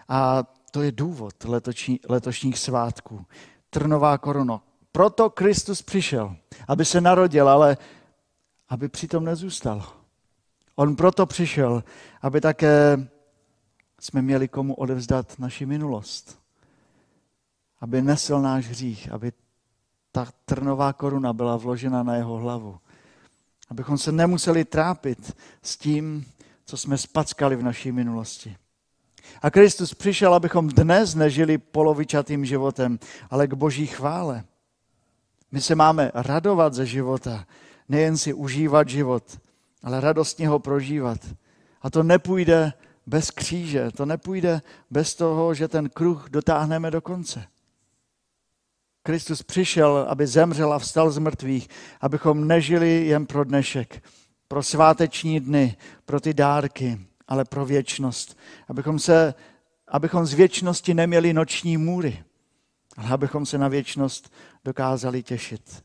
A 0.08 0.44
to 0.72 0.82
je 0.82 0.92
důvod 0.92 1.44
letoční, 1.44 2.00
letošních 2.10 2.60
svátků. 2.60 3.26
Trnová 3.70 4.18
koruna. 4.18 4.62
Proto 4.92 5.30
Kristus 5.30 5.82
přišel, 5.82 6.36
aby 6.68 6.86
se 6.86 7.02
narodil, 7.02 7.50
ale 7.50 7.78
aby 8.70 8.90
přitom 8.90 9.26
nezůstal. 9.26 9.94
On 10.76 10.96
proto 10.96 11.26
přišel, 11.26 11.84
aby 12.22 12.42
také 12.42 13.08
jsme 14.00 14.22
měli 14.22 14.48
komu 14.48 14.74
odevzdat 14.74 15.40
naši 15.40 15.66
minulost. 15.66 16.40
Aby 17.82 18.02
nesl 18.02 18.42
náš 18.42 18.68
hřích, 18.68 19.12
aby 19.12 19.32
ta 20.12 20.28
trnová 20.46 20.94
koruna 20.94 21.34
byla 21.34 21.58
vložena 21.58 22.04
na 22.04 22.16
jeho 22.16 22.38
hlavu. 22.38 22.80
Abychom 23.70 23.98
se 23.98 24.12
nemuseli 24.12 24.66
trápit 24.66 25.38
s 25.62 25.78
tím, 25.78 26.26
co 26.66 26.78
jsme 26.78 26.98
spackali 26.98 27.56
v 27.56 27.64
naší 27.64 27.92
minulosti. 27.92 28.56
A 29.42 29.52
Kristus 29.52 29.94
přišel, 29.94 30.34
abychom 30.34 30.68
dnes 30.68 31.16
nežili 31.16 31.58
polovičatým 31.58 32.46
životem, 32.46 33.00
ale 33.30 33.48
k 33.48 33.54
boží 33.54 33.88
chvále. 33.88 34.44
My 35.52 35.62
se 35.62 35.76
máme 35.76 36.12
radovat 36.14 36.74
ze 36.74 36.86
života, 36.86 37.46
nejen 37.90 38.18
si 38.18 38.34
užívat 38.34 38.90
život, 38.90 39.40
ale 39.84 40.02
radostně 40.02 40.48
ho 40.48 40.60
prožívat. 40.60 41.20
A 41.82 41.90
to 41.90 42.04
nepůjde 42.04 42.74
bez 43.06 43.32
kříže, 43.32 43.92
to 43.92 44.06
nepůjde 44.06 44.62
bez 44.92 45.16
toho, 45.16 45.54
že 45.54 45.68
ten 45.68 45.90
kruh 45.90 46.30
dotáhneme 46.30 46.92
do 46.92 47.02
konce. 47.02 47.44
Kristus 49.10 49.44
přišel, 49.44 50.06
aby 50.10 50.28
zemřel 50.28 50.74
a 50.74 50.80
vstal 50.80 51.12
z 51.12 51.18
mrtvých, 51.18 51.70
abychom 52.02 52.48
nežili 52.48 53.06
jen 53.06 53.26
pro 53.26 53.44
dnešek, 53.44 54.04
pro 54.48 54.64
sváteční 54.64 55.40
dny, 55.40 55.78
pro 56.06 56.20
ty 56.20 56.34
dárky, 56.34 57.00
ale 57.28 57.46
pro 57.46 57.66
věčnost. 57.66 58.38
Abychom, 58.68 59.00
se, 59.00 59.34
abychom 59.88 60.26
z 60.26 60.34
věčnosti 60.34 60.94
neměli 60.94 61.34
noční 61.34 61.78
můry, 61.78 62.24
ale 62.98 63.10
abychom 63.10 63.46
se 63.46 63.58
na 63.58 63.68
věčnost 63.68 64.34
dokázali 64.66 65.24
těšit. 65.24 65.84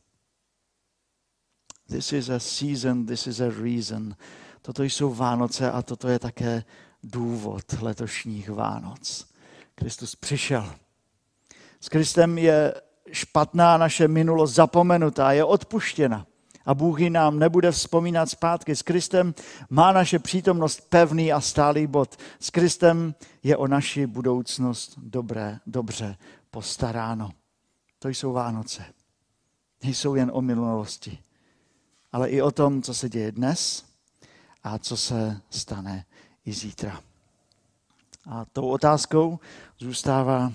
This 1.89 2.13
is 2.13 2.29
a 2.29 2.39
season, 2.39 3.07
this 3.07 3.27
is 3.27 3.41
a 3.41 3.49
reason. 3.49 4.17
Toto 4.63 4.83
jsou 4.83 5.15
Vánoce 5.15 5.71
a 5.71 5.83
toto 5.83 6.09
je 6.09 6.19
také 6.19 6.65
důvod 7.03 7.65
letošních 7.81 8.51
Vánoc. 8.51 9.27
Kristus 9.75 10.17
přišel. 10.17 10.75
S 11.81 11.89
Kristem 11.89 12.39
je 12.39 12.75
špatná 13.13 13.77
naše 13.77 14.09
minulost 14.09 14.55
zapomenutá, 14.55 15.33
je 15.33 15.45
odpuštěna. 15.45 16.27
A 16.67 16.75
Bůh 16.75 17.01
ji 17.01 17.11
nám 17.11 17.39
nebude 17.39 17.71
vzpomínat 17.71 18.31
zpátky. 18.31 18.77
S 18.77 18.83
Kristem 18.83 19.35
má 19.71 19.93
naše 19.93 20.19
přítomnost 20.19 20.81
pevný 20.89 21.33
a 21.33 21.41
stálý 21.41 21.87
bod. 21.87 22.17
S 22.41 22.51
Kristem 22.51 23.15
je 23.43 23.57
o 23.57 23.67
naši 23.67 24.07
budoucnost 24.07 24.95
dobré, 24.97 25.59
dobře 25.67 26.17
postaráno. 26.51 27.31
To 27.99 28.09
jsou 28.09 28.33
Vánoce. 28.33 28.85
nejsou 29.83 30.15
jen 30.15 30.31
o 30.35 30.43
minulosti, 30.43 31.19
ale 32.13 32.31
i 32.31 32.43
o 32.43 32.51
tom, 32.51 32.83
co 32.83 32.95
se 32.95 33.09
děje 33.09 33.33
dnes 33.33 33.85
a 34.63 34.79
co 34.79 34.97
se 34.97 35.41
stane 35.51 36.05
i 36.47 36.53
zítra. 36.53 37.01
A 38.31 38.45
tou 38.45 38.69
otázkou 38.69 39.39
zůstává, 39.79 40.53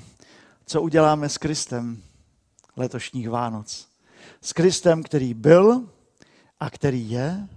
co 0.66 0.82
uděláme 0.82 1.30
s 1.30 1.38
Kristem 1.38 2.02
letošních 2.80 3.30
Vánoc. 3.30 3.88
S 4.42 4.54
Kristem, 4.54 5.04
který 5.04 5.34
byl 5.34 5.90
a 6.60 6.70
který 6.70 7.12
je 7.12 7.48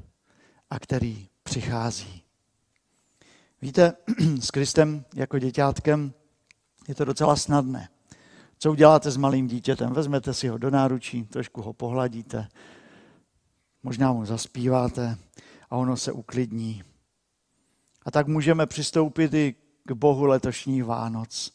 a 0.71 0.79
který 0.79 1.29
přichází. 1.43 2.23
Víte, 3.63 3.93
s 4.41 4.51
Kristem 4.51 5.05
jako 5.15 5.39
děťátkem 5.39 6.13
je 6.89 6.95
to 6.95 7.05
docela 7.05 7.37
snadné. 7.37 7.89
Co 8.59 8.71
uděláte 8.71 9.11
s 9.11 9.17
malým 9.17 9.47
dítětem? 9.47 9.93
Vezmete 9.93 10.35
si 10.35 10.49
ho 10.49 10.59
do 10.59 10.71
náručí, 10.71 11.25
trošku 11.25 11.63
ho 11.63 11.73
pohladíte, 11.73 12.49
možná 13.83 14.13
mu 14.13 14.25
zaspíváte 14.25 15.19
a 15.71 15.77
ono 15.77 15.97
se 15.97 16.13
uklidní. 16.13 16.83
A 18.05 18.11
tak 18.11 18.27
můžeme 18.27 18.67
přistoupit 18.67 19.35
i 19.35 19.55
k 19.85 19.93
Bohu 19.93 20.25
letošní 20.25 20.83
Vánoc. 20.83 21.53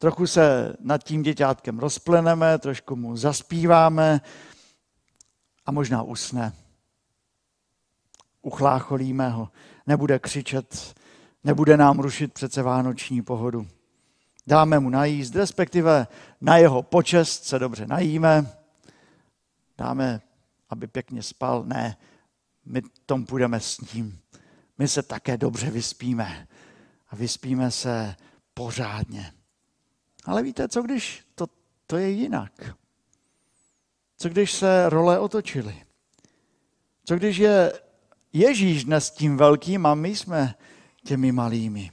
Trochu 0.00 0.26
se 0.26 0.76
nad 0.80 1.04
tím 1.04 1.22
děťátkem 1.22 1.78
rozpleneme, 1.78 2.58
trošku 2.58 2.96
mu 2.96 3.16
zaspíváme 3.16 4.20
a 5.66 5.72
možná 5.72 6.02
usne. 6.02 6.52
Uchlácholíme 8.42 9.28
ho, 9.28 9.48
nebude 9.86 10.18
křičet, 10.18 10.94
nebude 11.44 11.76
nám 11.76 11.98
rušit 11.98 12.32
přece 12.32 12.62
vánoční 12.62 13.22
pohodu. 13.22 13.66
Dáme 14.46 14.80
mu 14.80 14.90
najíst, 14.90 15.34
respektive 15.34 16.06
na 16.40 16.56
jeho 16.56 16.82
počest 16.82 17.44
se 17.44 17.58
dobře 17.58 17.86
najíme, 17.86 18.46
dáme, 19.78 20.20
aby 20.70 20.86
pěkně 20.86 21.22
spal. 21.22 21.64
Ne, 21.64 21.96
my 22.64 22.82
tom 23.06 23.26
půjdeme 23.26 23.60
s 23.60 23.80
ním. 23.80 24.18
My 24.78 24.88
se 24.88 25.02
také 25.02 25.36
dobře 25.36 25.70
vyspíme 25.70 26.48
a 27.08 27.16
vyspíme 27.16 27.70
se 27.70 28.16
pořádně. 28.54 29.32
Ale 30.24 30.42
víte, 30.42 30.68
co 30.68 30.82
když 30.82 31.24
to, 31.34 31.46
to 31.86 31.96
je 31.96 32.10
jinak? 32.10 32.52
Co 34.16 34.28
když 34.28 34.52
se 34.52 34.88
role 34.88 35.18
otočily? 35.18 35.82
Co 37.04 37.16
když 37.16 37.36
je 37.36 37.72
Ježíš 38.32 38.84
dnes 38.84 39.10
tím 39.10 39.36
velkým 39.36 39.86
a 39.86 39.94
my 39.94 40.16
jsme 40.16 40.54
těmi 41.04 41.32
malými? 41.32 41.90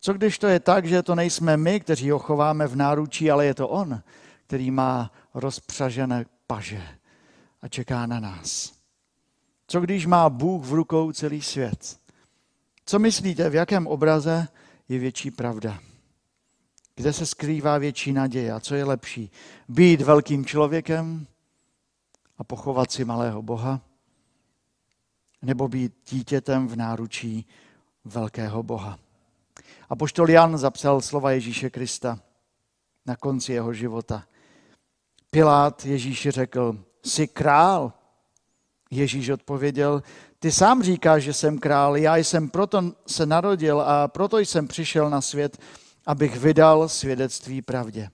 Co 0.00 0.12
když 0.12 0.38
to 0.38 0.46
je 0.46 0.60
tak, 0.60 0.86
že 0.86 1.02
to 1.02 1.14
nejsme 1.14 1.56
my, 1.56 1.80
kteří 1.80 2.10
ho 2.10 2.18
chováme 2.18 2.66
v 2.66 2.76
náručí, 2.76 3.30
ale 3.30 3.46
je 3.46 3.54
to 3.54 3.68
on, 3.68 4.02
který 4.46 4.70
má 4.70 5.12
rozpřažené 5.34 6.24
paže 6.46 6.82
a 7.62 7.68
čeká 7.68 8.06
na 8.06 8.20
nás? 8.20 8.72
Co 9.66 9.80
když 9.80 10.06
má 10.06 10.30
Bůh 10.30 10.64
v 10.64 10.72
rukou 10.72 11.12
celý 11.12 11.42
svět? 11.42 11.98
Co 12.84 12.98
myslíte, 12.98 13.50
v 13.50 13.54
jakém 13.54 13.86
obraze 13.86 14.48
je 14.88 14.98
větší 14.98 15.30
pravda? 15.30 15.78
Kde 16.96 17.12
se 17.12 17.26
skrývá 17.26 17.78
větší 17.78 18.12
naděje 18.12 18.52
a 18.52 18.60
co 18.60 18.74
je 18.74 18.84
lepší? 18.84 19.30
Být 19.68 20.00
velkým 20.00 20.44
člověkem 20.44 21.26
a 22.38 22.44
pochovat 22.44 22.90
si 22.90 23.04
malého 23.04 23.42
Boha? 23.42 23.80
Nebo 25.42 25.68
být 25.68 25.92
dítětem 26.10 26.68
v 26.68 26.76
náručí 26.76 27.46
velkého 28.04 28.62
Boha? 28.62 28.98
A 29.88 29.96
poštol 29.96 30.30
Jan 30.30 30.58
zapsal 30.58 31.00
slova 31.00 31.30
Ježíše 31.30 31.70
Krista 31.70 32.18
na 33.06 33.16
konci 33.16 33.52
jeho 33.52 33.72
života. 33.72 34.24
Pilát 35.30 35.86
Ježíši 35.86 36.30
řekl, 36.30 36.84
jsi 37.04 37.28
král. 37.28 37.92
Ježíš 38.90 39.28
odpověděl, 39.28 40.02
ty 40.38 40.52
sám 40.52 40.82
říkáš, 40.82 41.22
že 41.22 41.32
jsem 41.32 41.58
král, 41.58 41.96
já 41.96 42.16
jsem 42.16 42.50
proto 42.50 42.92
se 43.06 43.26
narodil 43.26 43.80
a 43.80 44.08
proto 44.08 44.38
jsem 44.38 44.68
přišel 44.68 45.10
na 45.10 45.20
svět, 45.20 45.58
abych 46.06 46.36
vydal 46.36 46.88
svědectví 46.88 47.62
pravdě. 47.62 48.10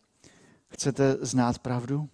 Chcete 0.69 1.17
znát 1.21 1.59
pravdu? 1.59 2.09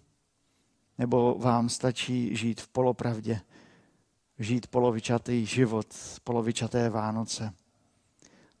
Nebo 0.97 1.35
vám 1.39 1.69
stačí 1.69 2.35
žít 2.35 2.61
v 2.61 2.67
polopravdě? 2.67 3.41
Žít 4.39 4.67
polovičatý 4.67 5.45
život, 5.45 5.87
polovičaté 6.23 6.89
Vánoce? 6.89 7.53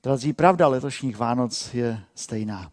Drazí, 0.03 0.33
pravda 0.33 0.67
letošních 0.67 1.17
Vánoc 1.17 1.73
je 1.73 2.03
stejná. 2.15 2.71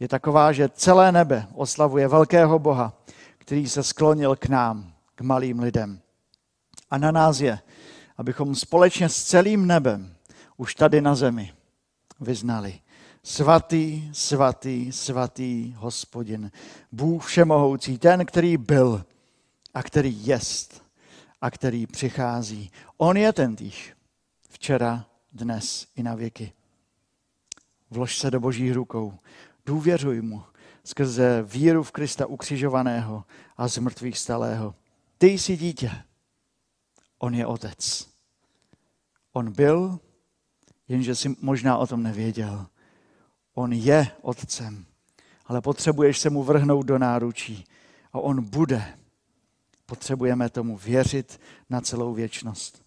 Je 0.00 0.08
taková, 0.08 0.52
že 0.52 0.68
celé 0.68 1.12
nebe 1.12 1.46
oslavuje 1.54 2.08
velkého 2.08 2.58
Boha, 2.58 3.02
který 3.38 3.68
se 3.68 3.82
sklonil 3.82 4.36
k 4.36 4.46
nám, 4.46 4.92
k 5.14 5.20
malým 5.20 5.58
lidem. 5.58 6.00
A 6.90 6.98
na 6.98 7.10
nás 7.10 7.40
je, 7.40 7.58
abychom 8.16 8.54
společně 8.54 9.08
s 9.08 9.24
celým 9.24 9.66
nebem 9.66 10.14
už 10.56 10.74
tady 10.74 11.00
na 11.00 11.14
zemi 11.14 11.52
vyznali. 12.20 12.80
Svatý, 13.28 14.10
svatý, 14.12 14.92
svatý 14.92 15.74
hospodin, 15.76 16.50
Bůh 16.92 17.26
všemohoucí, 17.26 17.98
ten, 17.98 18.26
který 18.26 18.56
byl 18.56 19.04
a 19.74 19.82
který 19.82 20.26
jest 20.26 20.84
a 21.40 21.50
který 21.50 21.86
přichází. 21.86 22.70
On 22.96 23.16
je 23.16 23.32
ten 23.32 23.56
týž. 23.56 23.94
Včera, 24.48 25.06
dnes 25.32 25.86
i 25.96 26.02
na 26.02 26.14
věky. 26.14 26.52
Vlož 27.90 28.18
se 28.18 28.30
do 28.30 28.40
božích 28.40 28.72
rukou. 28.72 29.18
Důvěřuj 29.66 30.22
mu 30.22 30.42
skrze 30.84 31.42
víru 31.42 31.82
v 31.82 31.92
Krista 31.92 32.26
ukřižovaného 32.26 33.24
a 33.56 33.68
z 33.68 33.78
mrtvých 33.78 34.18
stalého. 34.18 34.74
Ty 35.18 35.26
jsi 35.26 35.56
dítě. 35.56 35.90
On 37.18 37.34
je 37.34 37.46
otec. 37.46 38.08
On 39.32 39.52
byl, 39.52 40.00
jenže 40.88 41.14
si 41.14 41.36
možná 41.40 41.78
o 41.78 41.86
tom 41.86 42.02
nevěděl. 42.02 42.66
On 43.58 43.72
je 43.72 44.10
otcem, 44.22 44.84
ale 45.46 45.60
potřebuješ 45.60 46.18
se 46.18 46.30
mu 46.30 46.42
vrhnout 46.42 46.86
do 46.86 46.98
náručí 46.98 47.64
a 48.12 48.18
on 48.18 48.44
bude. 48.44 48.98
Potřebujeme 49.86 50.50
tomu 50.50 50.76
věřit 50.76 51.40
na 51.70 51.80
celou 51.80 52.14
věčnost. 52.14 52.82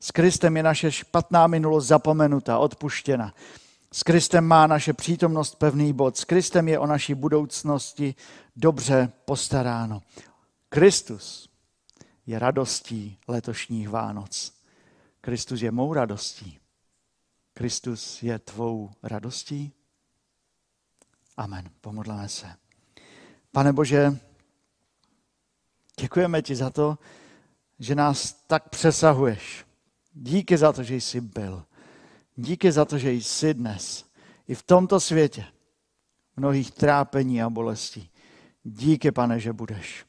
S 0.00 0.10
Kristem 0.10 0.56
je 0.56 0.62
naše 0.62 0.92
špatná 0.92 1.46
minulost 1.46 1.86
zapomenuta, 1.86 2.58
odpuštěna. 2.58 3.34
S 3.92 4.02
Kristem 4.02 4.44
má 4.44 4.66
naše 4.66 4.92
přítomnost 4.92 5.54
pevný 5.54 5.92
bod. 5.92 6.16
S 6.16 6.24
Kristem 6.24 6.68
je 6.68 6.78
o 6.78 6.86
naší 6.86 7.14
budoucnosti 7.14 8.14
dobře 8.56 9.12
postaráno. 9.24 10.02
Kristus 10.68 11.48
je 12.26 12.38
radostí 12.38 13.18
letošních 13.28 13.88
Vánoc. 13.88 14.52
Kristus 15.20 15.62
je 15.62 15.70
mou 15.70 15.94
radostí. 15.94 16.58
Kristus 17.58 18.22
je 18.22 18.38
tvou 18.38 18.90
radostí? 19.02 19.72
Amen. 21.36 21.70
Pomodleme 21.80 22.28
se. 22.28 22.46
Pane 23.52 23.72
Bože, 23.72 24.18
děkujeme 26.00 26.42
ti 26.42 26.56
za 26.56 26.70
to, 26.70 26.98
že 27.78 27.94
nás 27.94 28.32
tak 28.32 28.68
přesahuješ. 28.68 29.66
Díky 30.12 30.56
za 30.56 30.72
to, 30.72 30.82
že 30.82 30.96
jsi 30.96 31.20
byl. 31.20 31.64
Díky 32.36 32.72
za 32.72 32.84
to, 32.84 32.98
že 32.98 33.12
jsi 33.12 33.54
dnes. 33.54 34.04
I 34.48 34.54
v 34.54 34.62
tomto 34.62 35.00
světě 35.00 35.44
mnohých 36.36 36.70
trápení 36.70 37.42
a 37.42 37.50
bolestí. 37.50 38.10
Díky, 38.64 39.12
pane, 39.12 39.40
že 39.40 39.52
budeš. 39.52 40.06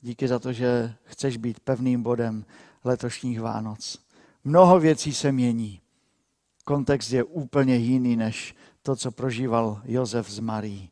Díky 0.00 0.28
za 0.28 0.38
to, 0.38 0.52
že 0.52 0.94
chceš 1.04 1.36
být 1.36 1.60
pevným 1.60 2.02
bodem 2.02 2.46
letošních 2.84 3.40
Vánoc. 3.40 4.06
Mnoho 4.44 4.80
věcí 4.80 5.14
se 5.14 5.32
mění. 5.32 5.82
Kontext 6.64 7.12
je 7.12 7.24
úplně 7.24 7.76
jiný 7.76 8.16
než 8.16 8.54
to, 8.82 8.96
co 8.96 9.10
prožíval 9.10 9.82
Josef 9.84 10.30
z 10.30 10.38
Marí. 10.38 10.90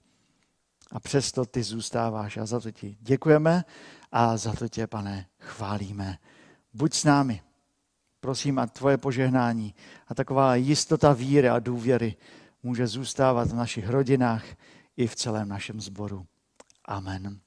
A 0.93 1.01
přesto 1.01 1.45
ty 1.45 1.63
zůstáváš 1.63 2.37
a 2.37 2.47
za 2.47 2.61
to 2.61 2.71
ti 2.71 2.97
děkujeme 3.01 3.65
a 4.13 4.37
za 4.37 4.53
to 4.53 4.69
tě, 4.69 4.87
pane, 4.87 5.27
chválíme. 5.39 6.19
Buď 6.75 6.95
s 6.95 7.05
námi. 7.05 7.43
Prosím 8.21 8.59
a 8.59 8.67
tvoje 8.67 8.99
požehnání 8.99 9.75
a 10.09 10.15
taková 10.15 10.55
jistota 10.55 11.13
víry 11.13 11.49
a 11.49 11.59
důvěry 11.59 12.17
může 12.63 12.87
zůstávat 12.87 13.49
v 13.49 13.55
našich 13.55 13.89
rodinách 13.89 14.45
i 14.97 15.07
v 15.07 15.17
celém 15.17 15.49
našem 15.49 15.81
sboru. 15.81 16.27
Amen. 16.85 17.41